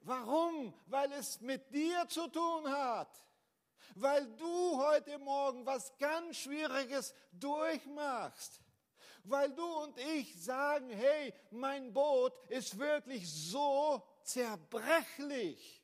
Warum? 0.00 0.74
Weil 0.86 1.12
es 1.12 1.40
mit 1.40 1.72
dir 1.74 2.06
zu 2.08 2.26
tun 2.28 2.70
hat. 2.70 3.10
Weil 3.94 4.26
du 4.36 4.76
heute 4.78 5.18
Morgen 5.18 5.66
was 5.66 5.96
ganz 5.98 6.36
Schwieriges 6.36 7.14
durchmachst 7.32 8.60
weil 9.24 9.52
du 9.52 9.64
und 9.82 9.98
ich 9.98 10.42
sagen, 10.42 10.90
hey, 10.90 11.32
mein 11.50 11.92
Boot 11.92 12.32
ist 12.48 12.78
wirklich 12.78 13.30
so 13.30 14.02
zerbrechlich. 14.22 15.82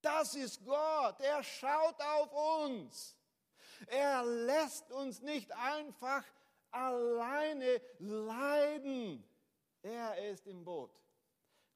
Das 0.00 0.34
ist 0.34 0.64
Gott. 0.64 1.20
Er 1.20 1.42
schaut 1.42 2.00
auf 2.00 2.32
uns. 2.66 3.16
Er 3.86 4.24
lässt 4.24 4.90
uns 4.92 5.20
nicht 5.20 5.50
einfach 5.52 6.24
alleine 6.70 7.80
leiden. 7.98 9.24
Er 9.82 10.30
ist 10.30 10.46
im 10.46 10.64
Boot. 10.64 10.90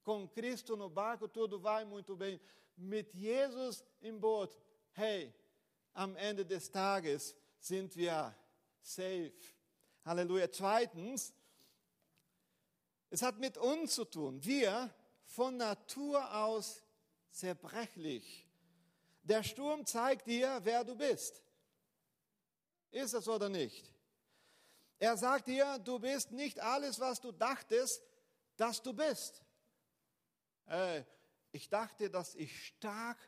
Com 0.09 0.27
Cristo 0.27 0.75
no 0.75 0.89
barco 0.89 1.29
tudo 1.29 1.61
vai 1.61 1.85
muito 1.85 2.17
bem. 2.17 2.41
Mit 2.79 3.13
Jesus 3.13 3.85
im 4.01 4.19
Boot. 4.19 4.57
Hey, 4.93 5.35
am 5.93 6.17
Ende 6.17 6.47
des 6.47 6.71
Tages 6.71 7.37
sind 7.61 7.95
wir 7.95 8.35
safe. 8.81 9.35
Halleluja. 10.07 10.49
Zweitens, 10.51 11.35
es 13.11 13.21
hat 13.21 13.39
mit 13.39 13.59
uns 13.59 13.97
zu 13.97 14.07
tun. 14.07 14.43
Wir 14.43 14.91
von 15.27 15.59
Natur 15.59 16.35
aus 16.35 16.83
zerbrechlich. 17.31 18.49
Der 19.25 19.43
Sturm 19.43 19.85
zeigt 19.85 20.27
dir, 20.27 20.59
wer 20.63 20.85
du 20.85 20.97
bist. 20.97 21.43
Ist 22.93 23.13
es 23.13 23.29
oder 23.29 23.51
nicht? 23.51 23.93
Er 24.99 25.19
sagt 25.19 25.49
dir, 25.49 25.79
du 25.81 25.99
bist 25.99 26.31
nicht 26.31 26.61
alles, 26.61 26.99
was 26.99 27.21
du 27.21 27.31
dachtest, 27.31 28.03
dass 28.57 28.81
du 28.81 28.95
bist. 28.95 29.45
Äh, 30.69 31.05
ich 31.51 31.69
dachte, 31.69 32.11
dass 32.11 32.35
ich 32.35 32.67
stark 32.67 33.19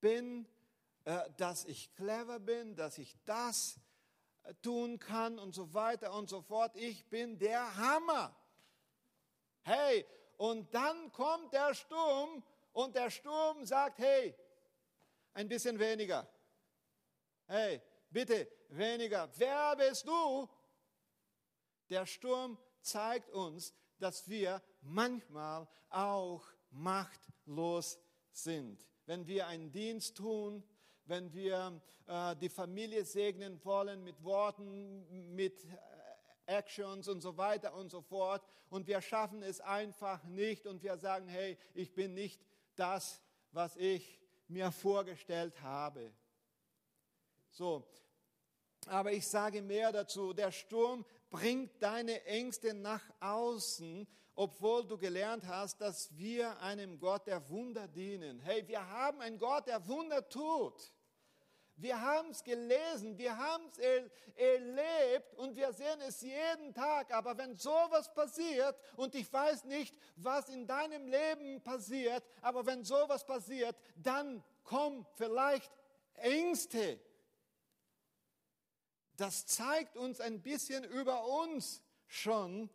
bin, 0.00 0.46
äh, 1.04 1.30
dass 1.36 1.64
ich 1.64 1.94
clever 1.94 2.40
bin, 2.40 2.74
dass 2.74 2.98
ich 2.98 3.16
das 3.24 3.78
äh, 4.42 4.54
tun 4.54 4.98
kann 4.98 5.38
und 5.38 5.54
so 5.54 5.72
weiter 5.72 6.12
und 6.12 6.28
so 6.28 6.42
fort. 6.42 6.74
Ich 6.76 7.08
bin 7.08 7.38
der 7.38 7.76
Hammer. 7.76 8.36
Hey, 9.62 10.04
und 10.36 10.72
dann 10.74 11.10
kommt 11.12 11.52
der 11.52 11.74
Sturm 11.74 12.42
und 12.72 12.94
der 12.94 13.10
Sturm 13.10 13.64
sagt, 13.64 13.98
hey, 13.98 14.34
ein 15.32 15.48
bisschen 15.48 15.78
weniger. 15.78 16.28
Hey, 17.46 17.80
bitte 18.10 18.50
weniger. 18.68 19.30
Wer 19.36 19.76
bist 19.76 20.06
du? 20.06 20.48
Der 21.88 22.04
Sturm 22.04 22.58
zeigt 22.80 23.30
uns, 23.30 23.72
dass 23.98 24.28
wir 24.28 24.62
manchmal 24.86 25.68
auch 25.90 26.44
machtlos 26.70 27.98
sind. 28.32 28.86
Wenn 29.06 29.26
wir 29.26 29.46
einen 29.46 29.72
Dienst 29.72 30.16
tun, 30.16 30.62
wenn 31.04 31.32
wir 31.32 31.80
äh, 32.06 32.34
die 32.36 32.48
Familie 32.48 33.04
segnen 33.04 33.64
wollen 33.64 34.02
mit 34.02 34.22
Worten, 34.24 35.34
mit 35.34 35.64
Actions 36.46 37.08
und 37.08 37.20
so 37.20 37.36
weiter 37.36 37.74
und 37.74 37.90
so 37.90 38.00
fort. 38.00 38.42
Und 38.70 38.86
wir 38.86 39.00
schaffen 39.00 39.42
es 39.42 39.60
einfach 39.60 40.24
nicht 40.24 40.66
und 40.66 40.82
wir 40.82 40.96
sagen, 40.96 41.28
hey, 41.28 41.58
ich 41.74 41.94
bin 41.94 42.14
nicht 42.14 42.40
das, 42.74 43.20
was 43.52 43.76
ich 43.76 44.20
mir 44.48 44.70
vorgestellt 44.70 45.60
habe. 45.62 46.12
So, 47.50 47.86
aber 48.86 49.12
ich 49.12 49.26
sage 49.26 49.62
mehr 49.62 49.92
dazu. 49.92 50.32
Der 50.32 50.52
Sturm 50.52 51.04
bringt 51.30 51.82
deine 51.82 52.24
Ängste 52.24 52.74
nach 52.74 53.02
außen, 53.20 54.06
obwohl 54.36 54.86
du 54.86 54.98
gelernt 54.98 55.46
hast, 55.46 55.80
dass 55.80 56.16
wir 56.16 56.60
einem 56.60 56.98
Gott 56.98 57.26
der 57.26 57.48
Wunder 57.48 57.88
dienen. 57.88 58.38
Hey, 58.40 58.68
wir 58.68 58.86
haben 58.86 59.20
einen 59.22 59.38
Gott, 59.38 59.66
der 59.66 59.84
Wunder 59.88 60.28
tut. 60.28 60.92
Wir 61.78 62.00
haben 62.00 62.30
es 62.30 62.42
gelesen, 62.42 63.18
wir 63.18 63.36
haben 63.36 63.66
es 63.68 63.78
erlebt 64.34 65.34
und 65.36 65.56
wir 65.56 65.72
sehen 65.72 66.00
es 66.06 66.20
jeden 66.20 66.72
Tag. 66.74 67.12
Aber 67.12 67.36
wenn 67.36 67.56
sowas 67.56 68.12
passiert 68.14 68.78
und 68.96 69.14
ich 69.14 69.30
weiß 69.30 69.64
nicht, 69.64 69.94
was 70.16 70.48
in 70.48 70.66
deinem 70.66 71.06
Leben 71.06 71.62
passiert, 71.62 72.22
aber 72.40 72.64
wenn 72.64 72.84
sowas 72.84 73.26
passiert, 73.26 73.76
dann 73.96 74.42
kommen 74.64 75.06
vielleicht 75.14 75.70
Ängste. 76.14 77.00
Das 79.16 79.46
zeigt 79.46 79.96
uns 79.96 80.20
ein 80.20 80.42
bisschen 80.42 80.84
über 80.84 81.26
uns 81.26 81.82
schon. 82.06 82.70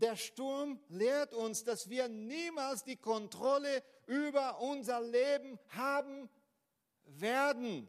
Der 0.00 0.14
Sturm 0.14 0.78
lehrt 0.88 1.34
uns, 1.34 1.64
dass 1.64 1.90
wir 1.90 2.08
niemals 2.08 2.84
die 2.84 2.96
Kontrolle 2.96 3.82
über 4.06 4.60
unser 4.60 5.00
Leben 5.00 5.58
haben 5.70 6.28
werden. 7.04 7.88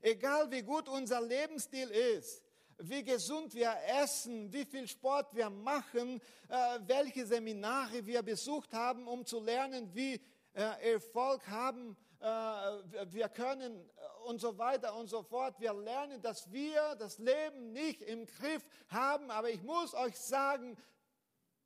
Egal 0.00 0.50
wie 0.50 0.62
gut 0.62 0.88
unser 0.88 1.20
Lebensstil 1.20 1.88
ist, 1.88 2.42
wie 2.78 3.04
gesund 3.04 3.54
wir 3.54 3.74
essen, 4.02 4.52
wie 4.52 4.64
viel 4.64 4.88
Sport 4.88 5.34
wir 5.34 5.48
machen, 5.48 6.20
äh, 6.48 6.78
welche 6.86 7.24
Seminare 7.24 8.04
wir 8.04 8.22
besucht 8.22 8.72
haben, 8.74 9.06
um 9.06 9.24
zu 9.24 9.40
lernen, 9.40 9.94
wie 9.94 10.20
äh, 10.52 10.92
Erfolg 10.92 11.46
haben 11.46 11.96
äh, 12.20 12.26
wir 12.26 13.28
können 13.28 13.88
und 14.26 14.40
so 14.40 14.58
weiter 14.58 14.96
und 14.96 15.06
so 15.06 15.22
fort. 15.22 15.60
Wir 15.60 15.72
lernen, 15.72 16.20
dass 16.22 16.50
wir 16.50 16.96
das 16.96 17.18
Leben 17.18 17.72
nicht 17.72 18.02
im 18.02 18.26
Griff 18.26 18.68
haben, 18.88 19.30
aber 19.30 19.50
ich 19.50 19.62
muss 19.62 19.94
euch 19.94 20.16
sagen, 20.18 20.76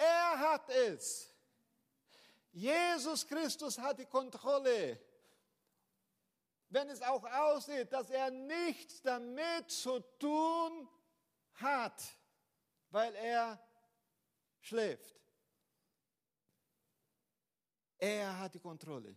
er 0.00 0.38
hat 0.38 0.68
es. 0.70 1.32
Jesus 2.52 3.26
Christus 3.26 3.78
hat 3.78 3.98
die 3.98 4.06
Kontrolle 4.06 4.98
wenn 6.70 6.88
es 6.88 7.02
auch 7.02 7.24
aussieht, 7.24 7.92
dass 7.92 8.10
er 8.10 8.30
nichts 8.30 9.02
damit 9.02 9.70
zu 9.70 10.00
tun 10.18 10.88
hat, 11.54 12.16
weil 12.90 13.12
er 13.16 13.60
schläft. 14.60 15.20
Er 17.98 18.38
hat 18.38 18.54
die 18.54 18.60
Kontrolle. 18.60 19.14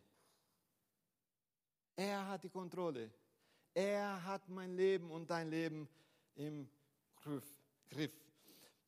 Er 1.95 2.27
hat 2.27 2.43
die 2.43 2.49
Kontrolle. 2.49 3.13
Er 3.73 4.23
hat 4.25 4.49
mein 4.49 4.75
Leben 4.75 5.11
und 5.11 5.29
dein 5.29 5.49
Leben 5.49 5.87
im 6.35 6.67
Griff. 7.15 7.55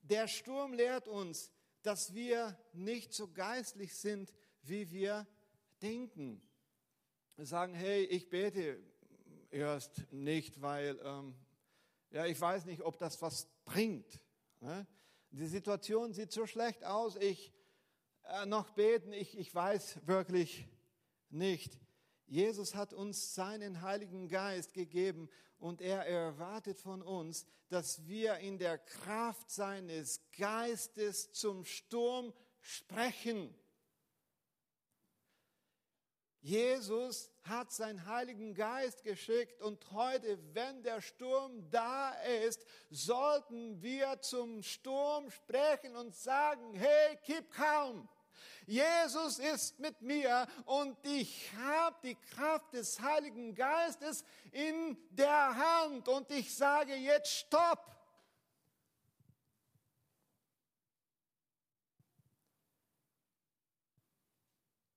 Der 0.02 0.28
Sturm 0.28 0.74
lehrt 0.74 1.08
uns, 1.08 1.52
dass 1.86 2.14
wir 2.14 2.58
nicht 2.74 3.14
so 3.14 3.32
geistlich 3.32 3.96
sind, 3.96 4.34
wie 4.64 4.92
wir 4.92 5.28
denken. 5.82 6.42
Wir 7.36 7.46
sagen, 7.46 7.74
hey, 7.74 8.04
ich 8.06 8.30
bete 8.30 8.82
erst 9.52 10.12
nicht, 10.12 10.62
weil 10.62 11.00
ähm, 11.04 11.36
ja, 12.12 12.26
ich 12.26 12.40
weiß 12.40 12.66
nicht, 12.66 12.82
ob 12.82 12.98
das 12.98 13.22
was 13.22 13.48
bringt. 13.66 14.22
Ne? 14.62 14.88
Die 15.32 15.48
Situation 15.48 16.14
sieht 16.14 16.32
so 16.32 16.48
schlecht 16.48 16.84
aus, 16.86 17.18
ich 17.18 17.54
äh, 18.24 18.46
noch 18.46 18.70
beten, 18.72 19.14
ich, 19.14 19.38
ich 19.38 19.54
weiß 19.54 20.08
wirklich 20.08 20.68
nicht. 21.30 21.78
Jesus 22.26 22.74
hat 22.74 22.94
uns 22.94 23.36
seinen 23.36 23.82
Heiligen 23.82 24.28
Geist 24.28 24.74
gegeben 24.74 25.30
und 25.66 25.82
er 25.82 26.06
erwartet 26.06 26.80
von 26.80 27.02
uns, 27.02 27.44
dass 27.70 28.06
wir 28.06 28.38
in 28.38 28.60
der 28.60 28.78
Kraft 28.78 29.50
seines 29.50 30.22
Geistes 30.38 31.32
zum 31.32 31.66
Sturm 31.66 32.32
sprechen. 32.62 33.52
Jesus 36.42 37.32
hat 37.42 37.72
seinen 37.72 38.06
Heiligen 38.06 38.54
Geist 38.54 39.04
geschickt 39.04 39.64
und 39.64 39.92
heute, 39.92 40.38
wenn 40.54 40.84
der 40.84 41.02
Sturm 41.02 41.68
da 41.72 42.12
ist, 42.44 42.64
sollten 42.92 43.82
wir 43.82 44.22
zum 44.22 44.62
Sturm 44.62 45.32
sprechen 45.32 45.96
und 45.96 46.16
sagen, 46.16 46.76
hey, 46.76 47.18
keep 47.24 47.50
calm. 47.50 48.08
Jesus 48.68 49.40
ist 49.40 49.80
mit 49.80 50.02
mir 50.02 50.48
und 50.66 50.98
ich 51.06 51.52
habe 51.58 51.96
die 52.04 52.16
Kraft 52.16 52.74
des 52.74 53.00
Heiligen 53.00 53.54
Geistes 53.54 54.24
in 54.52 54.98
der 55.12 55.56
Hand 55.56 56.08
und 56.08 56.30
ich 56.32 56.54
sage 56.56 56.96
jetzt 56.96 57.32
Stopp. 57.32 57.96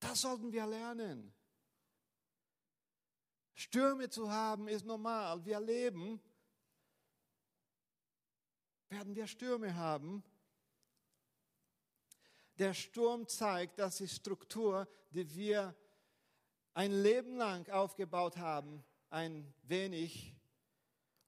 Das 0.01 0.23
sollten 0.23 0.51
wir 0.53 0.67
lernen. 0.67 1.35
Stürme 3.55 4.09
zu 4.09 4.31
haben 4.31 4.69
ist 4.69 4.87
normal. 4.87 5.45
Wir 5.45 5.61
leben, 5.61 6.21
werden 8.89 9.15
wir 9.15 9.27
Stürme 9.27 9.75
haben. 9.75 10.23
Der 12.59 12.75
Sturm 12.75 13.27
zeigt, 13.29 13.79
dass 13.79 13.99
die 13.99 14.09
Struktur, 14.09 14.89
die 15.11 15.35
wir 15.35 15.75
ein 16.75 16.93
Leben 16.93 17.37
lang 17.37 17.69
aufgebaut 17.71 18.37
haben, 18.37 18.85
ein 19.11 19.53
wenig 19.63 20.35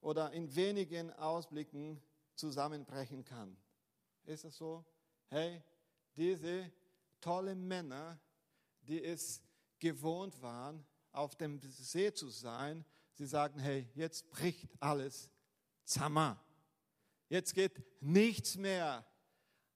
oder 0.01 0.31
in 0.31 0.53
wenigen 0.55 1.11
Ausblicken 1.13 2.01
zusammenbrechen 2.35 3.23
kann. 3.23 3.55
Ist 4.25 4.43
das 4.43 4.57
so? 4.57 4.85
Hey, 5.27 5.63
diese 6.15 6.71
tollen 7.21 7.67
Männer, 7.67 8.19
die 8.81 9.03
es 9.03 9.41
gewohnt 9.79 10.41
waren, 10.41 10.85
auf 11.11 11.35
dem 11.35 11.59
See 11.61 12.13
zu 12.13 12.29
sein, 12.29 12.85
sie 13.13 13.25
sagen, 13.25 13.59
hey, 13.59 13.87
jetzt 13.93 14.29
bricht 14.29 14.69
alles 14.79 15.29
zusammen. 15.85 16.37
Jetzt 17.29 17.53
geht 17.53 17.81
nichts 18.01 18.57
mehr. 18.57 19.05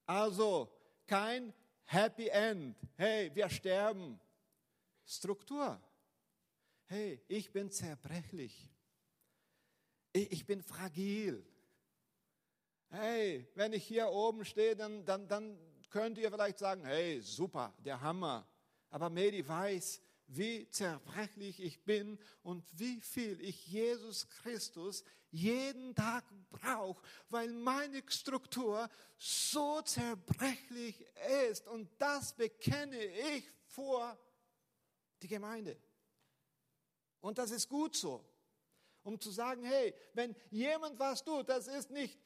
Also, 0.04 0.75
kein 1.06 1.52
Happy 1.84 2.28
End. 2.28 2.76
Hey, 2.96 3.30
wir 3.34 3.48
sterben. 3.48 4.18
Struktur. 5.04 5.80
Hey, 6.86 7.20
ich 7.28 7.52
bin 7.52 7.70
zerbrechlich. 7.70 8.70
Ich 10.12 10.46
bin 10.46 10.62
fragil. 10.62 11.44
Hey, 12.88 13.46
wenn 13.54 13.72
ich 13.72 13.84
hier 13.84 14.08
oben 14.08 14.44
stehe, 14.44 14.74
dann, 14.74 15.04
dann, 15.04 15.28
dann 15.28 15.58
könnt 15.90 16.18
ihr 16.18 16.30
vielleicht 16.30 16.58
sagen, 16.58 16.84
hey, 16.84 17.20
super, 17.20 17.74
der 17.84 18.00
Hammer. 18.00 18.46
Aber 18.90 19.10
Medi 19.10 19.46
weiß, 19.46 20.00
wie 20.28 20.68
zerbrechlich 20.70 21.60
ich 21.62 21.84
bin 21.84 22.18
und 22.42 22.64
wie 22.78 23.00
viel 23.00 23.40
ich 23.40 23.66
Jesus 23.66 24.28
Christus 24.28 25.04
jeden 25.30 25.94
Tag 25.94 26.24
brauche, 26.50 27.02
weil 27.28 27.52
meine 27.52 28.02
Struktur 28.08 28.88
so 29.18 29.82
zerbrechlich 29.82 31.04
ist. 31.48 31.66
Und 31.66 31.90
das 31.98 32.34
bekenne 32.34 33.04
ich 33.04 33.50
vor 33.66 34.18
die 35.22 35.28
Gemeinde. 35.28 35.76
Und 37.20 37.38
das 37.38 37.50
ist 37.50 37.68
gut 37.68 37.96
so, 37.96 38.24
um 39.02 39.20
zu 39.20 39.30
sagen, 39.30 39.64
hey, 39.64 39.94
wenn 40.14 40.34
jemand 40.50 40.98
was 40.98 41.24
tut, 41.24 41.48
das 41.48 41.66
ist 41.66 41.90
nicht, 41.90 42.18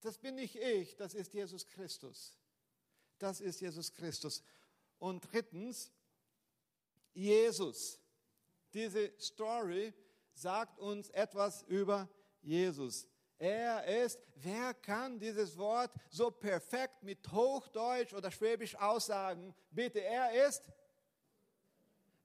das 0.00 0.18
bin 0.18 0.34
nicht 0.34 0.56
ich, 0.56 0.96
das 0.96 1.14
ist 1.14 1.32
Jesus 1.32 1.66
Christus. 1.66 2.36
Das 3.18 3.40
ist 3.40 3.60
Jesus 3.60 3.92
Christus. 3.92 4.42
Und 4.98 5.32
drittens, 5.32 5.92
Jesus. 7.14 8.00
Diese 8.74 9.12
Story 9.20 9.94
sagt 10.34 10.78
uns 10.78 11.10
etwas 11.10 11.62
über 11.62 12.08
Jesus. 12.40 13.08
Er 13.38 13.84
ist, 13.84 14.20
wer 14.36 14.72
kann 14.72 15.18
dieses 15.18 15.56
Wort 15.58 15.90
so 16.10 16.30
perfekt 16.30 17.02
mit 17.02 17.30
Hochdeutsch 17.32 18.12
oder 18.14 18.30
Schwäbisch 18.30 18.76
aussagen? 18.76 19.52
Bitte, 19.70 20.00
er 20.00 20.46
ist 20.46 20.62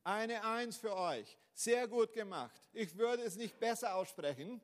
eine 0.03 0.43
Eins 0.43 0.77
für 0.77 0.95
euch. 0.95 1.37
Sehr 1.53 1.87
gut 1.87 2.13
gemacht. 2.13 2.61
Ich 2.71 2.95
würde 2.95 3.23
es 3.23 3.35
nicht 3.35 3.59
besser 3.59 3.95
aussprechen. 3.95 4.61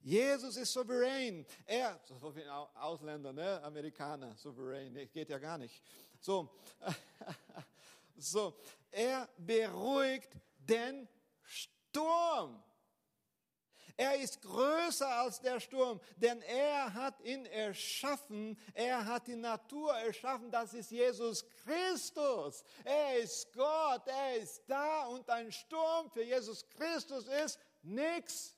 Jesus 0.00 0.56
ist 0.56 0.72
souverän. 0.72 1.44
Er, 1.66 2.00
so 2.04 2.34
wie 2.34 2.48
Ausländer, 2.48 3.32
ne? 3.32 3.60
Amerikaner, 3.62 4.36
souverän, 4.36 4.94
geht 5.12 5.28
ja 5.28 5.38
gar 5.38 5.58
nicht. 5.58 5.82
So, 6.20 6.48
so, 8.16 8.56
er 8.92 9.28
beruhigt 9.36 10.30
den 10.58 11.08
Sturm. 11.42 11.81
Er 13.96 14.16
ist 14.16 14.40
größer 14.40 15.08
als 15.08 15.40
der 15.40 15.60
Sturm, 15.60 16.00
denn 16.16 16.40
er 16.42 16.92
hat 16.94 17.20
ihn 17.20 17.46
erschaffen. 17.46 18.58
Er 18.72 19.04
hat 19.04 19.26
die 19.26 19.36
Natur 19.36 19.94
erschaffen. 19.94 20.50
Das 20.50 20.72
ist 20.74 20.90
Jesus 20.90 21.44
Christus. 21.62 22.64
Er 22.84 23.18
ist 23.18 23.52
Gott. 23.52 24.06
Er 24.06 24.36
ist 24.36 24.62
da 24.66 25.06
und 25.06 25.28
ein 25.28 25.52
Sturm 25.52 26.10
für 26.10 26.24
Jesus 26.24 26.68
Christus 26.70 27.26
ist 27.26 27.58
nichts. 27.82 28.56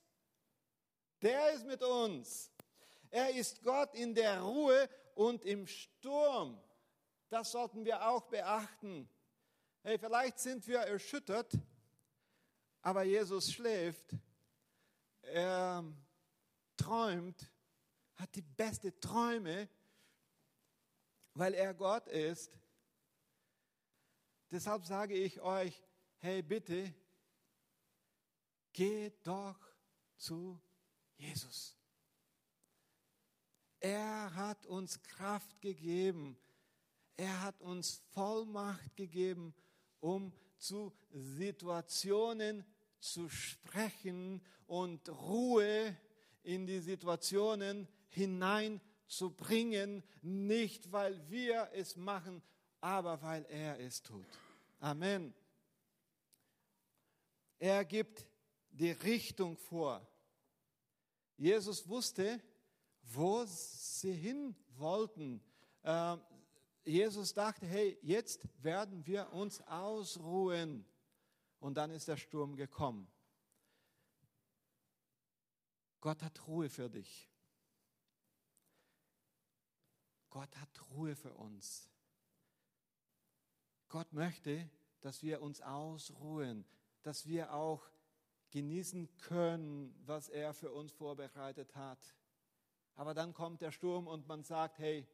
Der 1.20 1.52
ist 1.52 1.66
mit 1.66 1.82
uns. 1.82 2.50
Er 3.10 3.30
ist 3.34 3.62
Gott 3.62 3.94
in 3.94 4.14
der 4.14 4.40
Ruhe 4.40 4.88
und 5.14 5.44
im 5.44 5.66
Sturm. 5.66 6.60
Das 7.28 7.50
sollten 7.50 7.84
wir 7.84 8.08
auch 8.08 8.22
beachten. 8.26 9.08
Hey, 9.82 9.98
vielleicht 9.98 10.38
sind 10.38 10.66
wir 10.66 10.80
erschüttert, 10.80 11.52
aber 12.84 13.02
Jesus 13.02 13.50
schläft. 13.50 14.14
Er 15.22 15.82
träumt, 16.76 17.50
hat 18.16 18.34
die 18.34 18.42
beste 18.42 19.00
Träume, 19.00 19.70
weil 21.32 21.54
er 21.54 21.72
Gott 21.72 22.06
ist. 22.08 22.52
Deshalb 24.50 24.84
sage 24.84 25.14
ich 25.14 25.40
euch, 25.40 25.82
hey 26.18 26.42
bitte, 26.42 26.94
geht 28.74 29.26
doch 29.26 29.58
zu 30.18 30.60
Jesus. 31.16 31.74
Er 33.80 34.34
hat 34.34 34.66
uns 34.66 35.02
Kraft 35.02 35.58
gegeben. 35.62 36.36
Er 37.16 37.42
hat 37.42 37.62
uns 37.62 38.02
Vollmacht 38.12 38.94
gegeben, 38.94 39.54
um 40.00 40.34
zu 40.58 40.94
Situationen 41.10 42.64
zu 43.04 43.28
sprechen 43.28 44.40
und 44.66 45.08
Ruhe 45.08 45.94
in 46.42 46.66
die 46.66 46.80
Situationen 46.80 47.86
hineinzubringen, 48.08 50.02
nicht 50.22 50.90
weil 50.90 51.28
wir 51.28 51.68
es 51.74 51.96
machen, 51.96 52.42
aber 52.80 53.20
weil 53.20 53.44
er 53.50 53.78
es 53.78 54.02
tut. 54.02 54.26
Amen. 54.80 55.34
Er 57.58 57.84
gibt 57.84 58.26
die 58.70 58.92
Richtung 58.92 59.58
vor. 59.58 60.06
Jesus 61.36 61.86
wusste, 61.86 62.40
wo 63.02 63.44
sie 63.46 64.12
hin 64.12 64.56
wollten. 64.76 65.42
Ähm, 65.82 66.20
Jesus 66.84 67.34
dachte, 67.34 67.66
hey, 67.66 67.98
jetzt 68.02 68.40
werden 68.62 69.06
wir 69.06 69.30
uns 69.32 69.60
ausruhen 69.62 70.86
und 71.64 71.78
dann 71.78 71.90
ist 71.90 72.08
der 72.08 72.18
Sturm 72.18 72.56
gekommen. 72.56 73.10
Gott 76.02 76.22
hat 76.22 76.46
Ruhe 76.46 76.68
für 76.68 76.90
dich. 76.90 77.30
Gott 80.28 80.54
hat 80.58 80.90
Ruhe 80.90 81.16
für 81.16 81.32
uns. 81.32 81.88
Gott 83.88 84.12
möchte, 84.12 84.68
dass 85.00 85.22
wir 85.22 85.40
uns 85.40 85.62
ausruhen, 85.62 86.66
dass 87.02 87.26
wir 87.26 87.54
auch 87.54 87.82
genießen 88.50 89.16
können, 89.16 89.98
was 90.04 90.28
er 90.28 90.52
für 90.52 90.70
uns 90.70 90.92
vorbereitet 90.92 91.74
hat. 91.76 92.14
Aber 92.94 93.14
dann 93.14 93.32
kommt 93.32 93.62
der 93.62 93.72
Sturm 93.72 94.06
und 94.06 94.28
man 94.28 94.42
sagt, 94.42 94.78
hey, 94.78 95.08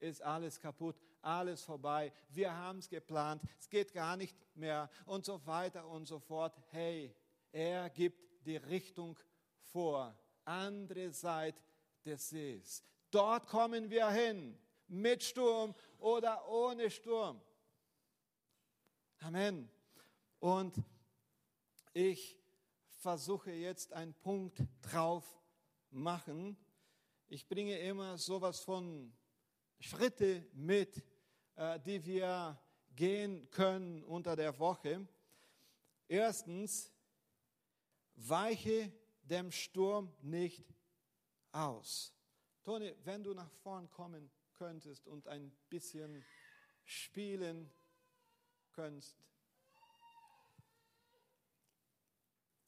ist 0.00 0.20
alles 0.20 0.60
kaputt 0.60 1.02
alles 1.24 1.62
vorbei, 1.62 2.12
wir 2.30 2.54
haben 2.54 2.78
es 2.78 2.88
geplant, 2.88 3.42
es 3.58 3.68
geht 3.68 3.92
gar 3.92 4.16
nicht 4.16 4.36
mehr 4.54 4.90
und 5.06 5.24
so 5.24 5.44
weiter 5.46 5.86
und 5.86 6.06
so 6.06 6.18
fort. 6.18 6.56
Hey, 6.70 7.14
er 7.52 7.88
gibt 7.90 8.46
die 8.46 8.56
Richtung 8.56 9.18
vor, 9.60 10.16
andere 10.44 11.10
Seite 11.10 11.60
des 12.04 12.28
Sees. 12.28 12.82
Dort 13.10 13.46
kommen 13.46 13.90
wir 13.90 14.10
hin, 14.10 14.58
mit 14.88 15.22
Sturm 15.22 15.74
oder 15.98 16.46
ohne 16.48 16.90
Sturm. 16.90 17.40
Amen. 19.20 19.70
Und 20.38 20.76
ich 21.94 22.38
versuche 22.98 23.52
jetzt 23.52 23.92
einen 23.92 24.14
Punkt 24.14 24.62
drauf 24.82 25.24
machen. 25.90 26.56
Ich 27.28 27.48
bringe 27.48 27.78
immer 27.78 28.18
sowas 28.18 28.60
von 28.60 29.12
Schritte 29.78 30.46
mit, 30.52 31.02
die 31.86 32.04
wir 32.04 32.58
gehen 32.96 33.48
können 33.50 34.02
unter 34.04 34.36
der 34.36 34.58
Woche. 34.58 35.06
Erstens, 36.08 36.92
weiche 38.14 38.92
dem 39.22 39.50
Sturm 39.50 40.12
nicht 40.22 40.64
aus. 41.52 42.12
Toni, 42.62 42.94
wenn 43.04 43.22
du 43.22 43.34
nach 43.34 43.50
vorn 43.62 43.88
kommen 43.90 44.30
könntest 44.54 45.06
und 45.06 45.28
ein 45.28 45.50
bisschen 45.68 46.24
spielen 46.84 47.70
könntest. 48.72 49.16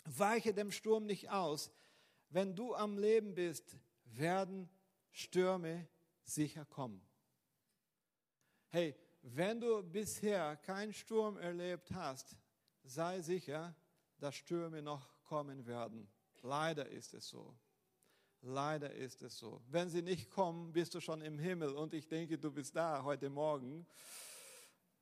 Weiche 0.05 0.55
dem 0.55 0.71
Sturm 0.71 1.07
nicht 1.07 1.31
aus. 1.31 1.71
Wenn 2.29 2.55
du 2.55 2.75
am 2.75 2.99
Leben 2.99 3.35
bist, 3.35 3.77
werden 4.05 4.69
Stürme 5.11 5.89
sicher 6.23 6.65
kommen. 6.65 7.07
Hey, 8.77 8.95
wenn 9.23 9.59
du 9.59 9.83
bisher 9.83 10.55
keinen 10.57 10.93
Sturm 10.93 11.39
erlebt 11.39 11.91
hast, 11.95 12.37
sei 12.85 13.23
sicher, 13.23 13.75
dass 14.19 14.35
Stürme 14.35 14.83
noch 14.83 15.09
kommen 15.23 15.65
werden. 15.65 16.07
Leider 16.43 16.87
ist 16.87 17.15
es 17.15 17.27
so. 17.27 17.57
Leider 18.43 18.93
ist 18.93 19.23
es 19.23 19.39
so. 19.39 19.63
Wenn 19.71 19.89
sie 19.89 20.03
nicht 20.03 20.29
kommen, 20.29 20.75
bist 20.75 20.95
du 20.95 21.01
schon 21.01 21.23
im 21.23 21.39
Himmel 21.39 21.75
und 21.75 21.95
ich 21.95 22.07
denke, 22.07 22.37
du 22.37 22.51
bist 22.51 22.77
da 22.77 23.03
heute 23.03 23.31
Morgen. 23.31 23.87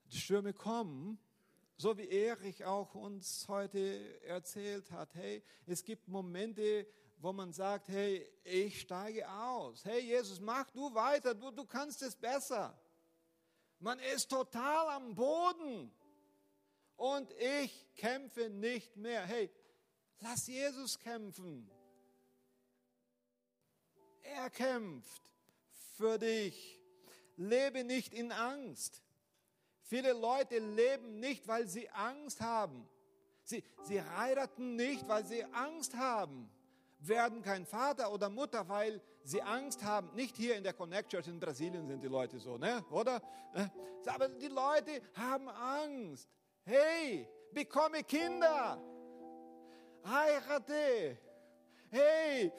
Die 0.05 0.19
Stürme 0.19 0.53
kommen, 0.53 1.19
so 1.77 1.99
wie 1.99 2.09
Erich 2.09 2.65
auch 2.65 2.95
uns 2.95 3.45
heute 3.49 4.23
erzählt 4.23 4.93
hat. 4.93 5.17
Hey, 5.17 5.43
es 5.67 5.83
gibt 5.83 6.07
Momente, 6.07 6.87
wo 7.17 7.33
man 7.33 7.53
sagt, 7.53 7.89
hey, 7.89 8.25
ich 8.45 8.83
steige 8.83 9.29
aus. 9.29 9.85
Hey, 9.85 9.99
Jesus, 9.99 10.39
mach 10.39 10.71
du 10.71 10.95
weiter, 10.95 11.35
du, 11.35 11.51
du 11.51 11.65
kannst 11.65 12.03
es 12.03 12.15
besser. 12.15 12.79
Man 13.85 13.99
ist 13.99 14.31
total 14.31 14.89
am 14.97 15.15
Boden 15.15 15.93
und 16.97 17.31
ich 17.33 17.87
kämpfe 17.97 18.49
nicht 18.49 18.97
mehr. 18.97 19.27
Hey, 19.27 19.51
lass 20.21 20.47
Jesus 20.47 20.99
kämpfen. 20.99 21.71
Er 24.23 24.49
kämpft 24.49 25.31
für 25.99 26.19
dich. 26.19 26.81
Lebe 27.37 27.85
nicht 27.85 28.15
in 28.15 28.33
Angst. 28.33 29.03
Viele 29.83 30.15
Leute 30.15 30.61
leben 30.61 31.21
nicht, 31.21 31.47
weil 31.47 31.69
sie 31.69 31.91
Angst 31.91 32.41
haben. 32.41 32.89
Sie, 33.43 33.63
sie 33.83 34.01
heiraten 34.01 34.77
nicht, 34.77 35.07
weil 35.09 35.27
sie 35.27 35.45
Angst 35.45 35.95
haben. 35.95 36.51
Werden 37.01 37.43
kein 37.43 37.67
Vater 37.67 38.11
oder 38.15 38.31
Mutter, 38.31 38.67
weil 38.67 39.03
sie 39.25 39.43
Angst 39.43 39.83
haben. 39.83 40.15
Nicht 40.15 40.37
hier 40.37 40.57
in 40.57 40.63
der 40.63 40.73
Connect 40.73 41.11
Church 41.11 41.27
in 41.27 41.41
Brasilien 41.41 41.87
sind 41.87 42.03
die 42.03 42.09
Leute 42.09 42.39
so, 42.39 42.57
ne? 42.57 42.85
oder? 42.91 43.21
Äh, 43.55 43.67
aber 44.07 44.29
die 44.29 44.49
Leute 44.49 45.03
haben 45.15 45.49
Angst. 45.49 46.29
Hey, 46.65 47.29
bekomme 47.53 48.05
Kinder. 48.05 48.81
Heirate. 50.05 51.19
Hey, 51.91 52.53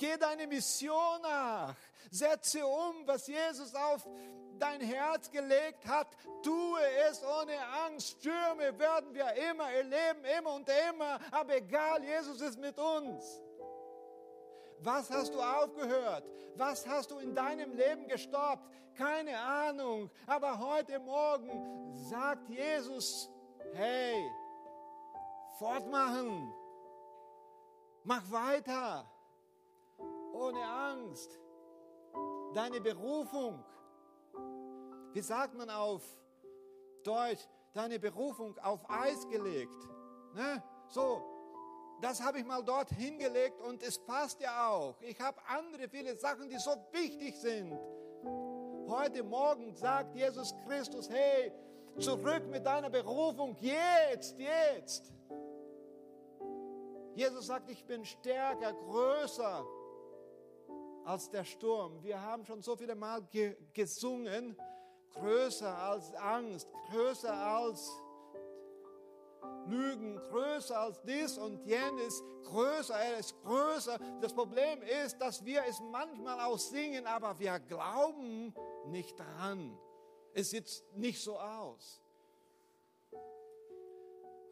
Geh 0.00 0.16
deine 0.16 0.46
Mission 0.46 1.20
nach. 1.20 1.76
Setze 2.10 2.64
um, 2.64 3.06
was 3.06 3.26
Jesus 3.26 3.74
auf 3.74 4.08
dein 4.58 4.80
Herz 4.80 5.30
gelegt 5.30 5.86
hat. 5.86 6.08
Tue 6.42 6.80
es 7.06 7.22
ohne 7.22 7.52
Angst. 7.84 8.12
Stürme 8.12 8.78
werden 8.78 9.12
wir 9.12 9.30
immer 9.50 9.70
erleben, 9.70 10.24
immer 10.38 10.54
und 10.54 10.66
immer. 10.88 11.18
Aber 11.30 11.54
egal, 11.54 12.02
Jesus 12.02 12.40
ist 12.40 12.58
mit 12.58 12.78
uns. 12.78 13.42
Was 14.82 15.10
hast 15.10 15.34
du 15.34 15.40
aufgehört? 15.40 16.24
Was 16.56 16.86
hast 16.86 17.10
du 17.10 17.18
in 17.18 17.34
deinem 17.34 17.72
Leben 17.72 18.08
gestoppt? 18.08 18.68
Keine 18.94 19.38
Ahnung. 19.38 20.10
Aber 20.26 20.58
heute 20.58 20.98
Morgen 21.00 21.94
sagt 21.94 22.48
Jesus, 22.48 23.30
hey, 23.74 24.24
fortmachen. 25.58 26.52
Mach 28.04 28.30
weiter 28.30 29.06
ohne 30.32 30.64
Angst. 30.64 31.38
Deine 32.54 32.80
Berufung, 32.80 33.62
wie 35.12 35.20
sagt 35.20 35.54
man 35.54 35.70
auf 35.70 36.02
Deutsch, 37.04 37.46
deine 37.72 37.98
Berufung 37.98 38.56
auf 38.58 38.80
Eis 38.88 39.28
gelegt. 39.28 39.86
Ne? 40.34 40.62
So, 40.88 41.22
das 42.00 42.22
habe 42.22 42.38
ich 42.38 42.44
mal 42.44 42.62
dort 42.62 42.90
hingelegt 42.90 43.60
und 43.60 43.82
es 43.82 43.98
passt 43.98 44.40
ja 44.40 44.68
auch. 44.68 45.00
Ich 45.00 45.20
habe 45.20 45.38
andere 45.46 45.88
viele 45.88 46.16
Sachen, 46.16 46.48
die 46.48 46.58
so 46.58 46.70
wichtig 46.92 47.36
sind. 47.36 47.78
Heute 48.88 49.22
Morgen 49.22 49.74
sagt 49.74 50.14
Jesus 50.16 50.54
Christus, 50.66 51.08
hey, 51.08 51.52
zurück 51.98 52.46
mit 52.48 52.64
deiner 52.64 52.90
Berufung, 52.90 53.56
jetzt, 53.60 54.38
jetzt. 54.38 55.12
Jesus 57.14 57.46
sagt, 57.46 57.70
ich 57.70 57.84
bin 57.84 58.04
stärker, 58.04 58.72
größer 58.72 59.64
als 61.04 61.28
der 61.30 61.44
Sturm. 61.44 62.02
Wir 62.02 62.20
haben 62.20 62.44
schon 62.44 62.62
so 62.62 62.76
viele 62.76 62.94
Mal 62.94 63.22
ge 63.30 63.56
gesungen, 63.72 64.56
größer 65.10 65.76
als 65.76 66.14
Angst, 66.14 66.68
größer 66.90 67.32
als 67.32 67.90
Lügen, 69.66 70.16
größer 70.16 70.78
als 70.78 71.02
dies 71.02 71.38
und 71.38 71.64
jenes, 71.64 72.22
größer, 72.44 72.94
er 72.94 73.18
ist 73.18 73.40
größer. 73.42 73.98
Das 74.20 74.32
Problem 74.34 74.82
ist, 74.82 75.18
dass 75.18 75.44
wir 75.44 75.62
es 75.68 75.80
manchmal 75.80 76.40
auch 76.40 76.58
singen, 76.58 77.06
aber 77.06 77.38
wir 77.38 77.58
glauben 77.60 78.54
nicht 78.86 79.18
dran. 79.18 79.78
Es 80.32 80.50
sieht 80.50 80.84
nicht 80.94 81.22
so 81.22 81.38
aus. 81.38 82.00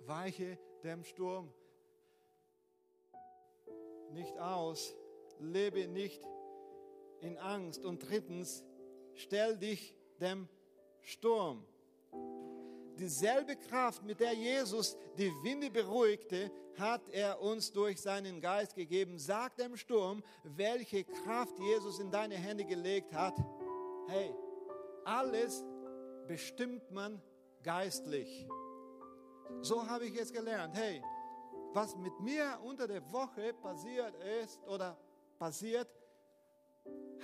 Weiche 0.07 0.59
dem 0.83 1.05
Sturm 1.05 1.53
nicht 4.13 4.39
aus, 4.39 4.95
lebe 5.39 5.87
nicht 5.87 6.23
in 7.21 7.39
Angst. 7.39 7.85
Und 7.85 8.09
drittens, 8.09 8.65
stell 9.15 9.57
dich 9.57 9.95
dem 10.21 10.49
Sturm. 11.01 11.65
Dieselbe 12.99 13.55
Kraft, 13.57 14.03
mit 14.03 14.19
der 14.19 14.33
Jesus 14.33 14.97
die 15.17 15.33
Winde 15.43 15.71
beruhigte, 15.71 16.51
hat 16.77 17.09
er 17.11 17.41
uns 17.41 17.73
durch 17.73 18.01
seinen 18.01 18.41
Geist 18.41 18.75
gegeben. 18.75 19.19
Sag 19.19 19.57
dem 19.57 19.77
Sturm, 19.77 20.23
welche 20.43 21.05
Kraft 21.05 21.59
Jesus 21.59 22.01
in 22.01 22.11
deine 22.11 22.35
Hände 22.35 22.65
gelegt 22.65 23.15
hat. 23.15 23.37
Hey, 24.09 24.35
alles 25.05 25.65
bestimmt 26.27 26.91
man 26.91 27.23
geistlich. 27.63 28.49
So 29.61 29.87
habe 29.87 30.07
ich 30.07 30.19
es 30.21 30.33
gelernt. 30.33 30.77
Hey, 30.77 31.03
was 31.73 31.97
mit 31.97 32.19
mir 32.21 32.59
unter 32.65 32.87
der 32.87 33.13
Woche 33.13 33.55
passiert 33.55 34.15
ist 34.43 34.61
oder 34.67 34.97
passiert, 35.39 35.89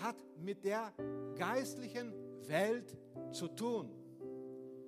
hat 0.00 0.16
mit 0.38 0.64
der 0.64 0.92
geistlichen 1.36 2.12
Welt 2.46 2.96
zu 3.32 3.48
tun, 3.48 4.03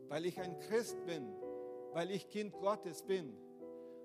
weil 0.09 0.27
ich 0.27 0.41
ein 0.41 0.59
Christ 0.61 1.05
bin, 1.07 1.35
weil 1.93 2.11
ich 2.11 2.29
Kind 2.29 2.53
Gottes 2.59 3.03
bin. 3.03 3.37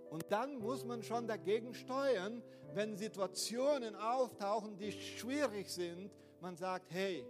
Und 0.10 0.26
dann 0.30 0.58
muss 0.60 0.84
man 0.84 1.04
schon 1.04 1.28
dagegen 1.28 1.74
steuern, 1.74 2.44
wenn 2.74 2.98
Situationen 2.98 3.96
auftauchen, 3.96 4.78
die 4.78 4.92
schwierig 4.92 5.70
sind. 5.70 6.12
Man 6.42 6.58
sagt, 6.58 6.92
hey, 6.92 7.26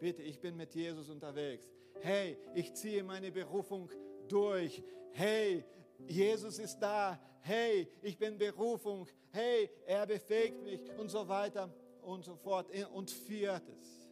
bitte, 0.00 0.22
ich 0.22 0.40
bin 0.40 0.56
mit 0.56 0.74
Jesus 0.74 1.10
unterwegs. 1.10 1.68
Hey, 2.00 2.38
ich 2.54 2.72
ziehe 2.74 3.02
meine 3.02 3.30
Berufung 3.30 3.90
durch. 4.28 4.82
Hey, 5.12 5.64
Jesus 6.06 6.58
ist 6.58 6.78
da. 6.78 7.20
Hey, 7.40 7.88
ich 8.02 8.16
bin 8.18 8.38
Berufung. 8.38 9.06
Hey, 9.30 9.68
er 9.86 10.06
befähigt 10.06 10.62
mich 10.62 10.80
und 10.98 11.10
so 11.10 11.28
weiter 11.28 11.72
und 12.00 12.24
so 12.24 12.34
fort. 12.36 12.66
Und 12.92 13.10
viertes, 13.10 14.10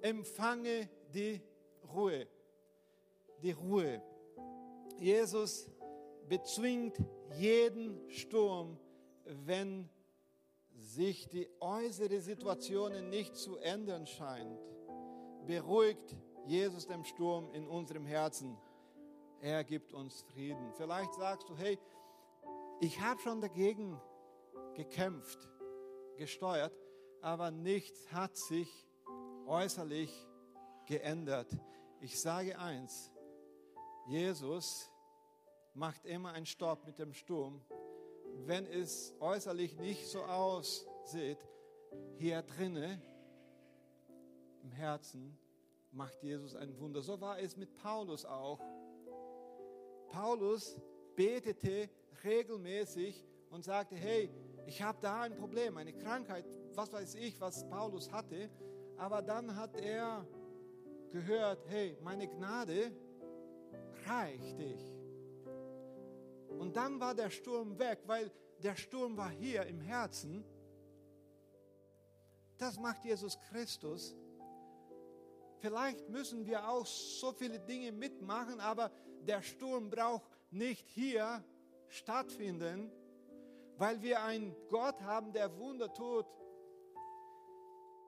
empfange 0.00 0.88
die 1.14 1.40
Ruhe. 1.94 2.26
Die 3.42 3.52
Ruhe. 3.52 4.02
Jesus 4.98 5.70
bezwingt 6.28 6.96
jeden 7.36 8.10
Sturm, 8.10 8.78
wenn 9.24 9.88
sich 10.74 11.28
die 11.28 11.48
äußere 11.60 12.20
Situation 12.20 13.08
nicht 13.08 13.36
zu 13.36 13.56
ändern 13.58 14.06
scheint. 14.06 14.60
Beruhigt 15.46 16.16
Jesus 16.46 16.86
den 16.86 17.04
Sturm 17.04 17.50
in 17.52 17.66
unserem 17.66 18.06
Herzen. 18.06 18.56
Er 19.40 19.64
gibt 19.64 19.92
uns 19.92 20.22
Frieden. 20.22 20.72
Vielleicht 20.74 21.14
sagst 21.14 21.48
du, 21.48 21.56
hey, 21.56 21.78
ich 22.80 23.00
habe 23.00 23.20
schon 23.20 23.40
dagegen 23.40 24.00
gekämpft, 24.74 25.48
gesteuert, 26.16 26.72
aber 27.22 27.50
nichts 27.50 28.12
hat 28.12 28.36
sich 28.36 28.68
äußerlich 29.46 30.10
geändert. 30.86 31.56
Ich 32.00 32.20
sage 32.20 32.58
eins, 32.58 33.12
Jesus 34.10 34.90
macht 35.72 36.04
immer 36.04 36.32
einen 36.32 36.44
Stopp 36.44 36.84
mit 36.84 36.98
dem 36.98 37.12
Sturm, 37.12 37.60
wenn 38.44 38.66
es 38.66 39.14
äußerlich 39.20 39.78
nicht 39.78 40.08
so 40.08 40.24
aussieht, 40.24 41.38
hier 42.16 42.42
drinne 42.42 43.00
im 44.64 44.72
Herzen 44.72 45.38
macht 45.92 46.20
Jesus 46.24 46.56
ein 46.56 46.76
Wunder. 46.80 47.02
So 47.02 47.20
war 47.20 47.38
es 47.38 47.56
mit 47.56 47.72
Paulus 47.76 48.24
auch. 48.24 48.58
Paulus 50.08 50.76
betete 51.14 51.88
regelmäßig 52.24 53.24
und 53.50 53.62
sagte, 53.62 53.94
hey, 53.94 54.28
ich 54.66 54.82
habe 54.82 54.98
da 55.00 55.22
ein 55.22 55.36
Problem, 55.36 55.76
eine 55.76 55.92
Krankheit, 55.92 56.44
was 56.74 56.92
weiß 56.92 57.14
ich, 57.14 57.40
was 57.40 57.64
Paulus 57.68 58.10
hatte. 58.10 58.50
Aber 58.96 59.22
dann 59.22 59.54
hat 59.54 59.76
er 59.76 60.26
gehört, 61.12 61.64
hey, 61.68 61.96
meine 62.02 62.26
Gnade 62.26 62.90
reicht 64.06 64.58
dich. 64.58 64.80
Und 66.58 66.76
dann 66.76 67.00
war 67.00 67.14
der 67.14 67.30
Sturm 67.30 67.78
weg, 67.78 68.00
weil 68.06 68.30
der 68.62 68.76
Sturm 68.76 69.16
war 69.16 69.30
hier 69.30 69.64
im 69.66 69.80
Herzen. 69.80 70.44
Das 72.58 72.78
macht 72.78 73.04
Jesus 73.04 73.38
Christus. 73.48 74.14
Vielleicht 75.60 76.08
müssen 76.08 76.46
wir 76.46 76.68
auch 76.68 76.86
so 76.86 77.32
viele 77.32 77.58
Dinge 77.58 77.92
mitmachen, 77.92 78.60
aber 78.60 78.90
der 79.22 79.42
Sturm 79.42 79.90
braucht 79.90 80.24
nicht 80.50 80.86
hier 80.88 81.44
stattfinden, 81.88 82.90
weil 83.76 84.00
wir 84.02 84.22
einen 84.22 84.54
Gott 84.68 85.00
haben, 85.02 85.32
der 85.32 85.56
Wunder 85.58 85.92
tut. 85.92 86.26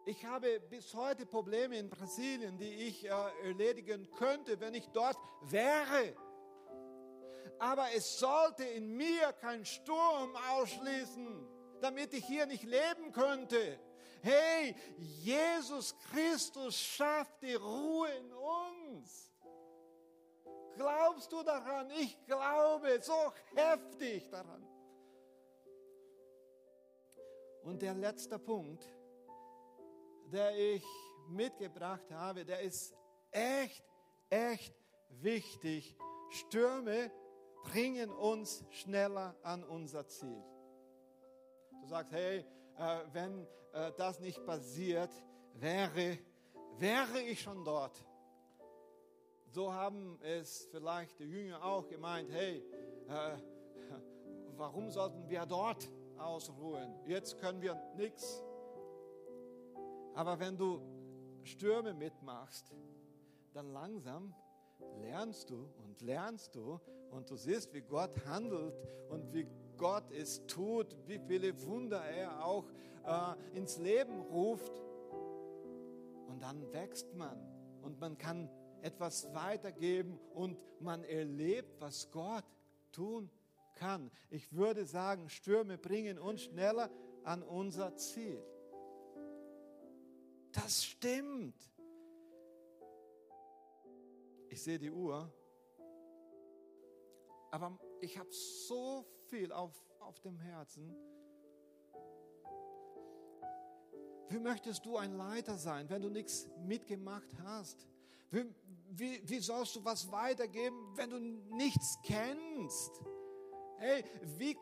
Ich 0.05 0.25
habe 0.25 0.59
bis 0.59 0.93
heute 0.95 1.25
Probleme 1.27 1.79
in 1.79 1.88
Brasilien, 1.88 2.59
die 2.59 2.88
ich 2.88 3.05
äh, 3.05 3.11
erledigen 3.45 4.11
könnte, 4.19 4.59
wenn 4.59 4.75
ich 4.75 4.88
dort 4.88 5.17
wäre. 5.43 6.17
Aber 7.61 7.87
es 7.95 8.19
sollte 8.19 8.65
in 8.65 8.97
mir 8.97 9.33
kein 9.35 9.65
Sturm 9.65 10.35
ausschließen, 10.51 11.47
damit 11.81 12.12
ich 12.15 12.25
hier 12.25 12.47
nicht 12.47 12.65
leben 12.65 13.12
könnte. 13.12 13.79
Hey, 14.23 14.75
Jesus 14.99 15.95
Christus 16.11 16.77
schafft 16.77 17.41
die 17.41 17.55
Ruhe 17.55 18.09
in 18.09 18.33
uns. 18.33 19.33
Glaubst 20.75 21.31
du 21.31 21.45
daran? 21.45 21.88
Ich 21.93 22.19
glaube 22.27 23.01
so 23.01 23.33
heftig 23.55 24.29
daran. 24.31 24.67
Und 27.62 27.83
der 27.83 27.95
letzte 27.95 28.41
Punkt, 28.41 28.85
der 30.33 30.57
ich 30.57 30.85
mitgebracht 31.29 32.11
habe, 32.11 32.45
der 32.45 32.61
ist 32.61 32.95
echt, 33.31 33.85
echt 34.31 34.75
wichtig. 35.21 35.97
Stürme 36.31 37.11
bringen 37.64 38.11
uns 38.11 38.64
schneller 38.71 39.37
an 39.42 39.62
unser 39.62 40.07
Ziel. 40.07 40.42
Du 41.81 41.87
sagst, 41.87 42.12
hey, 42.12 42.45
äh, 42.79 42.99
wenn 43.12 43.47
äh, 43.73 43.92
das 43.97 44.21
nicht 44.21 44.45
passiert, 44.45 45.11
wäre, 45.55 46.18
wäre 46.79 47.21
ich 47.21 47.42
schon 47.42 47.64
dort. 47.64 47.97
So 49.49 49.73
haben 49.73 50.18
es 50.23 50.66
vielleicht 50.71 51.18
die 51.18 51.25
Jünger 51.25 51.62
auch 51.62 51.87
gemeint, 51.87 52.31
hey, 52.31 52.64
äh, 53.09 53.37
warum 54.57 54.90
sollten 54.90 55.29
wir 55.29 55.45
dort 55.45 55.90
ausruhen? 56.16 56.95
Jetzt 57.07 57.38
können 57.38 57.61
wir 57.61 57.75
nichts. 57.97 58.42
Aber 60.14 60.38
wenn 60.38 60.57
du 60.57 60.81
Stürme 61.42 61.94
mitmachst, 61.94 62.72
dann 63.53 63.72
langsam 63.72 64.35
lernst 65.01 65.51
du 65.51 65.68
und 65.85 66.01
lernst 66.03 66.55
du 66.55 66.81
und 67.11 67.31
du 67.31 67.37
siehst, 67.37 67.72
wie 67.72 67.83
Gott 67.83 68.25
handelt 68.27 68.75
und 69.09 69.33
wie 69.33 69.46
Gott 69.77 70.11
es 70.12 70.44
tut, 70.46 70.96
wie 71.07 71.18
viele 71.18 71.61
Wunder 71.66 72.03
er 72.05 72.44
auch 72.44 72.64
äh, 73.05 73.57
ins 73.57 73.79
Leben 73.79 74.20
ruft. 74.20 74.72
Und 76.29 76.42
dann 76.42 76.72
wächst 76.72 77.14
man 77.14 77.38
und 77.83 78.01
man 78.01 78.16
kann 78.18 78.48
etwas 78.83 79.33
weitergeben 79.35 80.18
und 80.35 80.59
man 80.81 81.05
erlebt, 81.05 81.81
was 81.81 82.11
Gott 82.11 82.44
tun 82.90 83.31
kann. 83.75 84.11
Ich 84.31 84.53
würde 84.53 84.85
sagen, 84.85 85.29
Stürme 85.29 85.79
bringen 85.79 86.18
uns 86.18 86.42
schneller 86.42 86.90
an 87.25 87.42
unser 87.42 87.96
Ziel. 87.96 88.42
Das 90.53 90.85
stimmt. 90.85 91.57
Ich 94.51 94.62
sehe 94.62 94.79
die 94.79 94.91
Uhr, 94.91 95.33
aber 97.51 97.79
ich 98.01 98.19
habe 98.19 98.31
so 98.31 99.07
viel 99.29 99.51
auf, 99.51 99.75
auf 100.01 100.21
dem 100.21 100.38
Herzen. 100.38 100.95
Wie 104.29 104.38
möchtest 104.38 104.85
du 104.85 104.97
ein 104.97 105.15
Leiter 105.15 105.57
sein, 105.57 105.88
wenn 105.88 106.03
du 106.03 106.11
nichts 106.11 106.49
mitgemacht 106.67 107.29
hast? 107.45 107.87
Wie, 108.31 108.47
wie, 108.91 109.29
wie 109.29 109.38
sollst 109.41 109.77
du 109.77 109.85
was 109.85 110.11
weitergeben, 110.12 110.97
wenn 110.97 111.11
du 111.11 111.19
nichts 111.19 111.99
kennst? 112.03 113.03
Hey, 113.79 114.05
wie 114.38 114.57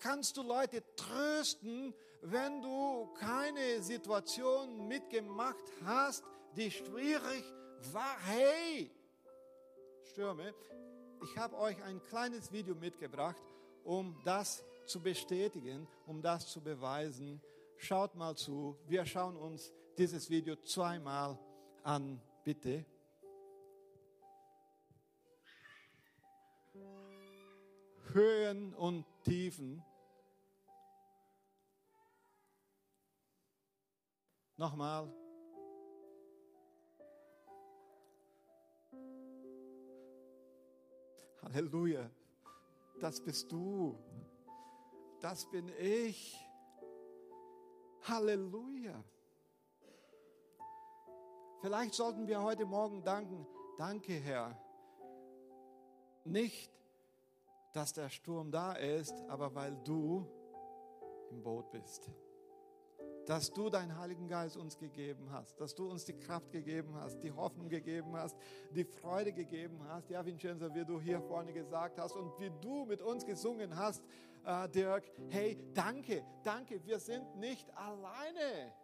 kannst 0.00 0.36
du 0.36 0.42
Leute 0.42 0.82
trösten, 0.96 1.94
wenn 2.24 2.62
du 2.62 3.06
keine 3.18 3.82
Situation 3.82 4.88
mitgemacht 4.88 5.64
hast, 5.84 6.24
die 6.56 6.70
schwierig 6.70 7.44
war? 7.92 8.16
Hey, 8.24 8.90
Stürme, 10.04 10.54
ich 11.22 11.36
habe 11.36 11.56
euch 11.58 11.82
ein 11.82 12.02
kleines 12.02 12.50
Video 12.50 12.74
mitgebracht, 12.74 13.42
um 13.84 14.16
das 14.24 14.64
zu 14.86 15.00
bestätigen, 15.00 15.86
um 16.06 16.22
das 16.22 16.46
zu 16.48 16.62
beweisen. 16.62 17.42
Schaut 17.76 18.14
mal 18.14 18.34
zu. 18.34 18.78
Wir 18.86 19.04
schauen 19.04 19.36
uns 19.36 19.70
dieses 19.98 20.30
Video 20.30 20.56
zweimal 20.56 21.38
an, 21.82 22.20
bitte. 22.42 22.86
Höhen 28.12 28.72
und 28.74 29.04
Tiefen. 29.24 29.82
Nochmal. 34.56 35.12
Halleluja. 41.42 42.10
Das 43.00 43.20
bist 43.20 43.50
du. 43.50 43.98
Das 45.20 45.50
bin 45.50 45.68
ich. 45.78 46.36
Halleluja. 48.02 49.02
Vielleicht 51.60 51.94
sollten 51.94 52.26
wir 52.26 52.42
heute 52.42 52.66
Morgen 52.66 53.02
danken. 53.02 53.46
Danke, 53.78 54.12
Herr. 54.12 54.58
Nicht 56.24 56.74
dass 57.74 57.92
der 57.92 58.08
Sturm 58.08 58.52
da 58.52 58.72
ist, 58.74 59.12
aber 59.28 59.54
weil 59.54 59.76
du 59.84 60.24
im 61.30 61.42
Boot 61.42 61.70
bist. 61.72 62.08
Dass 63.26 63.50
du 63.50 63.70
deinen 63.70 63.96
Heiligen 63.98 64.28
Geist 64.28 64.56
uns 64.56 64.76
gegeben 64.76 65.30
hast, 65.30 65.58
dass 65.60 65.74
du 65.74 65.90
uns 65.90 66.04
die 66.04 66.12
Kraft 66.12 66.52
gegeben 66.52 66.94
hast, 66.96 67.22
die 67.22 67.32
Hoffnung 67.32 67.68
gegeben 67.68 68.14
hast, 68.16 68.36
die 68.70 68.84
Freude 68.84 69.32
gegeben 69.32 69.80
hast. 69.88 70.10
Ja, 70.10 70.24
Vincenzo, 70.24 70.74
wie 70.74 70.84
du 70.84 71.00
hier 71.00 71.22
vorne 71.22 71.52
gesagt 71.52 71.98
hast 71.98 72.16
und 72.16 72.38
wie 72.38 72.50
du 72.60 72.84
mit 72.84 73.00
uns 73.00 73.24
gesungen 73.24 73.76
hast, 73.76 74.02
äh, 74.44 74.68
Dirk. 74.68 75.04
Hey, 75.30 75.58
danke, 75.72 76.22
danke, 76.42 76.84
wir 76.84 76.98
sind 76.98 77.36
nicht 77.36 77.74
alleine. 77.76 78.74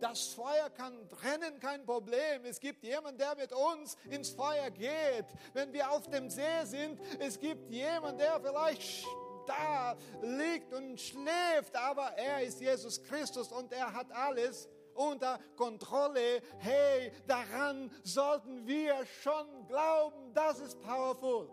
Das 0.00 0.28
Feuer 0.28 0.70
kann 0.70 1.08
brennen, 1.08 1.58
kein 1.58 1.84
Problem. 1.84 2.44
Es 2.44 2.60
gibt 2.60 2.84
jemanden, 2.84 3.18
der 3.18 3.34
mit 3.34 3.52
uns 3.52 3.96
ins 4.10 4.30
Feuer 4.30 4.70
geht. 4.70 5.26
Wenn 5.54 5.72
wir 5.72 5.90
auf 5.90 6.08
dem 6.08 6.30
See 6.30 6.64
sind, 6.64 7.00
es 7.18 7.38
gibt 7.38 7.68
jemanden, 7.70 8.18
der 8.18 8.40
vielleicht 8.40 9.06
da 9.48 9.96
liegt 10.22 10.72
und 10.72 11.00
schläft, 11.00 11.74
aber 11.74 12.12
er 12.16 12.42
ist 12.42 12.60
Jesus 12.60 13.02
Christus 13.02 13.50
und 13.50 13.72
er 13.72 13.92
hat 13.92 14.10
alles 14.12 14.68
unter 14.94 15.38
Kontrolle. 15.56 16.42
Hey, 16.58 17.12
daran 17.26 17.90
sollten 18.02 18.66
wir 18.66 19.04
schon 19.22 19.66
glauben. 19.66 20.32
Das 20.34 20.60
ist 20.60 20.80
powerful. 20.80 21.50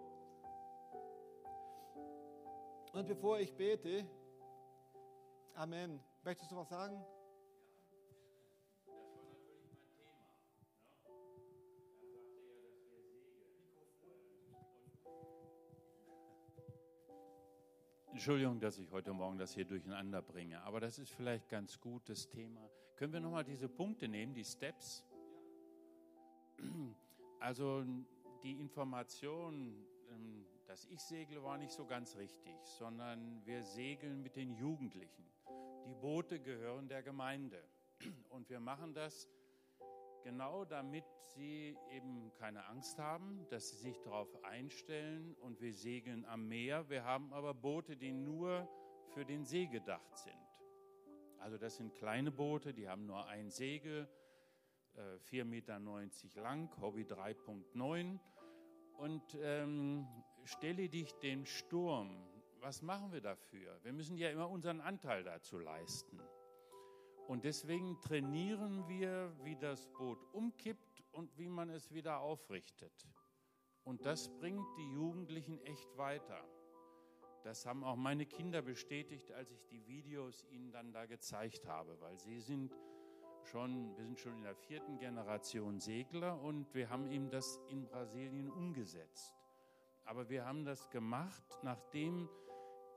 Und 2.93 3.07
bevor 3.07 3.39
ich 3.39 3.53
bete, 3.55 4.07
Amen. 5.55 6.03
Möchtest 6.23 6.51
du 6.51 6.57
was 6.57 6.67
sagen? 6.67 7.05
Entschuldigung, 18.15 18.61
dass 18.61 18.77
ich 18.77 18.89
heute 18.91 19.11
Morgen 19.11 19.37
das 19.37 19.53
hier 19.53 19.65
durcheinander 19.65 20.21
bringe, 20.21 20.61
aber 20.61 20.79
das 20.79 20.99
ist 20.99 21.11
vielleicht 21.11 21.49
ganz 21.49 21.81
gut, 21.81 22.07
das 22.07 22.29
Thema. 22.29 22.61
Können 22.95 23.11
wir 23.11 23.19
nochmal 23.19 23.43
diese 23.43 23.67
Punkte 23.67 24.07
nehmen, 24.07 24.33
die 24.33 24.45
Steps? 24.45 25.03
Also 27.41 27.83
die 28.41 28.53
Information, 28.61 29.85
ähm, 30.09 30.45
dass 30.65 30.85
ich 30.85 31.01
segle, 31.01 31.43
war 31.43 31.57
nicht 31.57 31.73
so 31.73 31.85
ganz 31.85 32.15
richtig, 32.15 32.55
sondern 32.63 33.45
wir 33.45 33.61
segeln 33.63 34.23
mit 34.23 34.37
den 34.37 34.53
Jugendlichen. 34.53 35.25
Die 35.85 35.93
Boote 35.93 36.39
gehören 36.39 36.87
der 36.87 37.03
Gemeinde 37.03 37.61
und 38.29 38.49
wir 38.49 38.61
machen 38.61 38.93
das 38.93 39.27
genau 40.25 40.65
damit 40.65 41.05
sie 41.35 41.77
eben 41.91 42.33
keine 42.39 42.65
Angst 42.65 42.97
haben, 42.97 43.45
dass 43.49 43.69
sie 43.69 43.77
sich 43.77 44.01
darauf 44.01 44.43
einstellen 44.43 45.35
und 45.35 45.61
wir 45.61 45.71
segeln 45.71 46.25
am 46.25 46.47
Meer. 46.47 46.89
Wir 46.89 47.03
haben 47.03 47.31
aber 47.31 47.53
Boote, 47.53 47.95
die 47.95 48.11
nur 48.11 48.67
für 49.13 49.23
den 49.23 49.45
See 49.45 49.67
gedacht 49.67 50.17
sind. 50.17 50.35
Also 51.37 51.59
das 51.59 51.75
sind 51.75 51.93
kleine 51.93 52.31
Boote, 52.31 52.73
die 52.73 52.89
haben 52.89 53.05
nur 53.05 53.27
ein 53.27 53.51
Segel, 53.51 54.09
4,90 54.95 55.39
äh, 55.39 55.43
Meter 55.43 55.79
lang, 56.41 56.75
Hobby 56.81 57.03
3.9. 57.03 58.19
Und 58.97 59.37
ähm, 59.39 60.07
stelle 60.43 60.89
dich 60.89 61.13
den 61.19 61.45
Sturm. 61.45 62.25
Was 62.61 62.81
machen 62.81 63.11
wir 63.11 63.21
dafür? 63.21 63.79
Wir 63.83 63.93
müssen 63.93 64.17
ja 64.17 64.31
immer 64.31 64.49
unseren 64.49 64.81
Anteil 64.81 65.23
dazu 65.23 65.59
leisten. 65.59 66.19
Und 67.27 67.43
deswegen 67.43 67.99
trainieren 68.01 68.87
wir, 68.87 69.31
wie 69.43 69.55
das 69.55 69.87
Boot 69.93 70.23
umkippt 70.31 71.03
und 71.11 71.35
wie 71.37 71.49
man 71.49 71.69
es 71.69 71.91
wieder 71.91 72.19
aufrichtet. 72.19 73.07
Und 73.83 74.05
das 74.05 74.29
bringt 74.39 74.65
die 74.77 74.91
Jugendlichen 74.93 75.59
echt 75.61 75.97
weiter. 75.97 76.43
Das 77.43 77.65
haben 77.65 77.83
auch 77.83 77.95
meine 77.95 78.25
Kinder 78.25 78.61
bestätigt, 78.61 79.31
als 79.31 79.51
ich 79.51 79.65
die 79.67 79.85
Videos 79.87 80.43
ihnen 80.49 80.71
dann 80.71 80.91
da 80.91 81.05
gezeigt 81.05 81.67
habe, 81.67 81.99
weil 82.01 82.17
sie 82.19 82.39
sind 82.39 82.75
schon, 83.43 83.95
wir 83.95 84.03
sind 84.03 84.19
schon 84.19 84.33
in 84.33 84.43
der 84.43 84.55
vierten 84.55 84.97
Generation 84.97 85.79
Segler 85.79 86.41
und 86.41 86.73
wir 86.73 86.89
haben 86.89 87.05
ihm 87.07 87.29
das 87.29 87.59
in 87.69 87.85
Brasilien 87.85 88.49
umgesetzt. 88.49 89.35
Aber 90.05 90.29
wir 90.29 90.45
haben 90.45 90.65
das 90.65 90.89
gemacht, 90.89 91.45
nachdem 91.63 92.29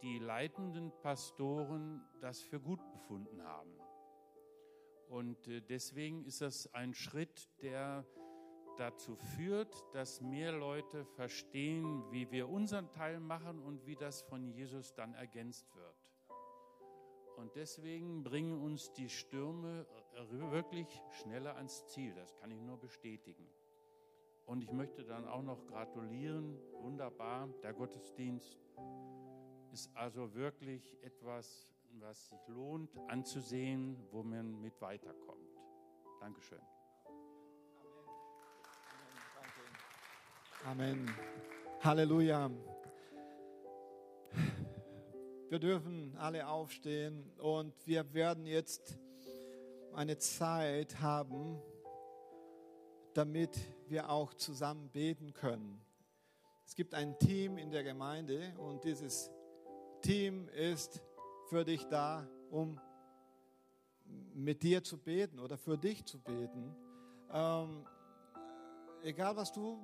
die 0.03 0.19
leitenden 0.19 0.93
Pastoren 1.03 2.03
das 2.21 2.41
für 2.41 2.61
gut 2.61 2.81
befunden 2.93 3.43
haben. 3.43 3.73
Und 5.09 5.49
äh, 5.49 5.61
deswegen 5.61 6.25
ist 6.25 6.41
das 6.41 6.73
ein 6.75 6.95
Schritt, 6.95 7.49
der 7.63 8.05
dazu 8.77 9.17
führt, 9.17 9.75
dass 9.93 10.21
mehr 10.21 10.53
Leute 10.53 11.05
verstehen, 11.05 12.05
wie 12.13 12.31
wir 12.31 12.49
unseren 12.49 12.93
Teil 12.93 13.19
machen 13.19 13.61
und 13.61 13.85
wie 13.87 13.97
das 13.97 14.23
von 14.23 14.47
Jesus 14.47 14.95
dann 14.95 15.15
ergänzt 15.15 15.75
wird. 15.75 15.97
Und 17.37 17.55
deswegen 17.55 18.23
bringen 18.23 18.61
uns 18.61 18.93
die 18.93 19.09
Stürme 19.09 19.87
äh, 20.15 20.51
wirklich 20.51 20.89
schneller 21.23 21.57
ans 21.57 21.87
Ziel. 21.87 22.15
Das 22.15 22.37
kann 22.37 22.51
ich 22.51 22.61
nur 22.61 22.79
bestätigen. 22.79 23.49
Und 24.45 24.65
ich 24.65 24.73
möchte 24.73 25.05
dann 25.05 25.29
auch 25.29 25.43
noch 25.43 25.67
gratulieren. 25.67 26.59
Wunderbar, 26.81 27.49
der 27.63 27.75
Gottesdienst 27.75 28.59
ist 29.73 29.95
also 29.95 30.35
wirklich 30.35 30.97
etwas 31.03 31.78
was 32.01 32.29
sich 32.29 32.49
lohnt 32.49 32.97
anzusehen, 33.09 33.97
wo 34.11 34.23
man 34.23 34.61
mit 34.61 34.81
weiterkommt. 34.81 35.49
Dankeschön. 36.21 36.61
Amen. 40.65 41.11
Halleluja. 41.81 42.51
Wir 45.49 45.59
dürfen 45.59 46.15
alle 46.17 46.47
aufstehen 46.47 47.31
und 47.39 47.75
wir 47.87 48.13
werden 48.13 48.45
jetzt 48.45 48.99
eine 49.95 50.19
Zeit 50.19 51.01
haben, 51.01 51.61
damit 53.15 53.59
wir 53.89 54.11
auch 54.11 54.35
zusammen 54.35 54.91
beten 54.91 55.33
können. 55.33 55.81
Es 56.67 56.75
gibt 56.75 56.95
ein 56.95 57.19
Team 57.19 57.57
in 57.57 57.71
der 57.71 57.83
Gemeinde 57.83 58.55
und 58.59 58.85
dieses 58.85 59.31
Team 60.03 60.49
ist 60.51 61.01
für 61.49 61.65
dich 61.65 61.85
da, 61.87 62.29
um 62.51 62.79
mit 64.35 64.63
dir 64.63 64.83
zu 64.83 64.99
beten 64.99 65.39
oder 65.39 65.57
für 65.57 65.79
dich 65.79 66.05
zu 66.05 66.21
beten. 66.21 66.75
Ähm, 67.33 67.87
egal, 69.03 69.37
was 69.37 69.53
du 69.53 69.79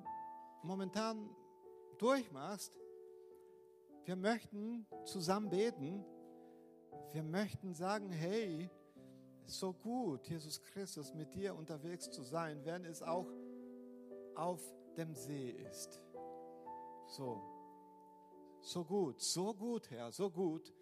momentan 0.62 1.30
durchmachst, 1.98 2.72
wir 4.04 4.16
möchten 4.16 4.86
zusammen 5.04 5.48
beten. 5.48 6.04
Wir 7.12 7.22
möchten 7.22 7.72
sagen, 7.72 8.10
hey, 8.10 8.70
so 9.46 9.72
gut, 9.72 10.26
Jesus 10.28 10.60
Christus, 10.60 11.14
mit 11.14 11.34
dir 11.34 11.54
unterwegs 11.54 12.10
zu 12.10 12.22
sein, 12.22 12.64
wenn 12.64 12.84
es 12.84 13.02
auch 13.02 13.26
auf 14.34 14.60
dem 14.96 15.14
See 15.14 15.50
ist. 15.50 16.00
So, 17.06 17.42
so 18.60 18.84
gut, 18.84 19.20
so 19.20 19.54
gut, 19.54 19.90
Herr, 19.90 20.12
so 20.12 20.30
gut, 20.30 20.72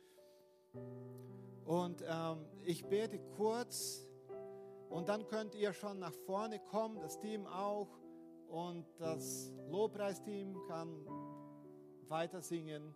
und 1.64 2.02
ähm, 2.06 2.44
ich 2.64 2.84
bete 2.86 3.18
kurz 3.36 4.06
und 4.88 5.08
dann 5.08 5.26
könnt 5.26 5.54
ihr 5.54 5.72
schon 5.72 5.98
nach 5.98 6.14
vorne 6.26 6.58
kommen, 6.58 7.00
das 7.00 7.18
Team 7.18 7.46
auch. 7.46 7.88
Und 8.48 8.84
das 8.98 9.50
Lobpreisteam 9.70 10.54
kann 10.68 11.06
weiter 12.08 12.42
singen, 12.42 12.94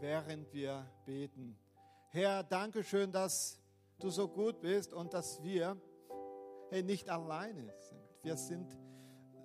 während 0.00 0.52
wir 0.52 0.84
beten. 1.06 1.56
Herr, 2.10 2.42
danke 2.42 2.84
schön, 2.84 3.10
dass 3.10 3.58
du 3.98 4.10
so 4.10 4.28
gut 4.28 4.60
bist 4.60 4.92
und 4.92 5.14
dass 5.14 5.42
wir 5.42 5.80
hey, 6.68 6.82
nicht 6.82 7.08
alleine 7.08 7.72
sind. 7.78 8.00
Wir 8.22 8.36
sind 8.36 8.78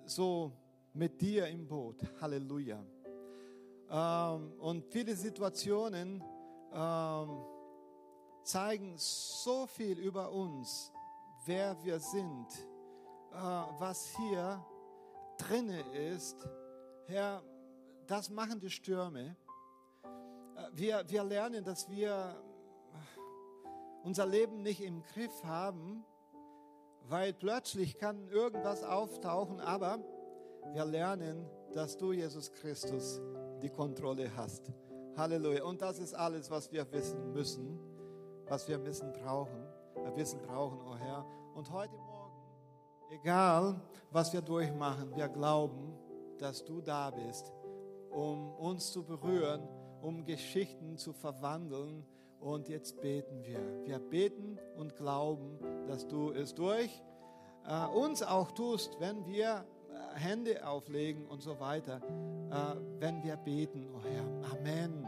so 0.05 0.51
mit 0.93 1.21
dir 1.21 1.47
im 1.47 1.65
Boot. 1.65 2.01
Halleluja. 2.19 2.83
Ähm, 3.89 4.51
und 4.59 4.85
viele 4.91 5.15
Situationen, 5.15 6.21
ähm, 6.73 7.45
zeigen 8.45 8.93
so 8.97 9.65
viel 9.65 9.97
über 9.99 10.31
uns, 10.31 10.91
wer 11.45 11.75
wir 11.83 11.99
sind, 11.99 12.47
äh, 13.31 13.37
was 13.79 14.05
hier 14.17 14.63
drinne 15.37 15.81
ist. 16.13 16.47
Herr, 17.07 17.41
das 18.07 18.29
machen 18.29 18.59
die 18.59 18.69
Stürme. 18.69 19.35
Äh, 20.03 20.07
wir, 20.73 21.03
wir 21.09 21.23
lernen, 21.23 21.63
dass 21.63 21.89
wir 21.89 22.35
unser 24.03 24.27
Leben 24.27 24.61
nicht 24.61 24.81
im 24.81 25.01
Griff 25.03 25.43
haben, 25.43 26.05
weil 27.07 27.33
plötzlich 27.33 27.97
kann 27.97 28.27
irgendwas 28.29 28.83
auftauchen, 28.83 29.59
aber 29.59 29.99
wir 30.73 30.85
lernen, 30.85 31.49
dass 31.73 31.97
du, 31.97 32.13
Jesus 32.13 32.51
Christus, 32.51 33.21
die 33.61 33.69
Kontrolle 33.69 34.35
hast. 34.35 34.71
Halleluja. 35.17 35.63
Und 35.63 35.81
das 35.81 35.97
ist 35.97 36.13
alles, 36.13 36.51
was 36.51 36.71
wir 36.71 36.91
wissen 36.91 37.31
müssen 37.31 37.94
was 38.47 38.67
wir 38.67 38.83
Wissen 38.85 39.11
brauchen, 39.13 39.65
äh, 39.95 40.15
Wissen 40.15 40.41
brauchen, 40.41 40.79
oh 40.81 40.95
Herr. 40.95 41.25
Und 41.55 41.71
heute 41.71 41.95
Morgen, 41.95 42.33
egal 43.09 43.81
was 44.11 44.33
wir 44.33 44.41
durchmachen, 44.41 45.15
wir 45.15 45.27
glauben, 45.27 45.97
dass 46.37 46.63
du 46.63 46.81
da 46.81 47.11
bist, 47.11 47.51
um 48.11 48.53
uns 48.55 48.91
zu 48.91 49.03
berühren, 49.03 49.67
um 50.01 50.25
Geschichten 50.25 50.97
zu 50.97 51.13
verwandeln. 51.13 52.05
Und 52.39 52.69
jetzt 52.69 53.01
beten 53.01 53.43
wir. 53.43 53.59
Wir 53.85 53.97
beten 53.97 54.59
und 54.77 54.95
glauben, 54.95 55.57
dass 55.87 56.07
du 56.07 56.31
es 56.31 56.53
durch 56.53 57.01
äh, 57.67 57.85
uns 57.87 58.21
auch 58.21 58.51
tust, 58.51 58.99
wenn 58.99 59.25
wir 59.25 59.65
äh, 59.89 60.19
Hände 60.19 60.67
auflegen 60.67 61.25
und 61.25 61.41
so 61.41 61.59
weiter, 61.59 62.01
äh, 62.51 62.99
wenn 62.99 63.23
wir 63.23 63.37
beten, 63.37 63.89
oh 63.95 64.03
Herr. 64.03 64.25
Amen. 64.51 65.04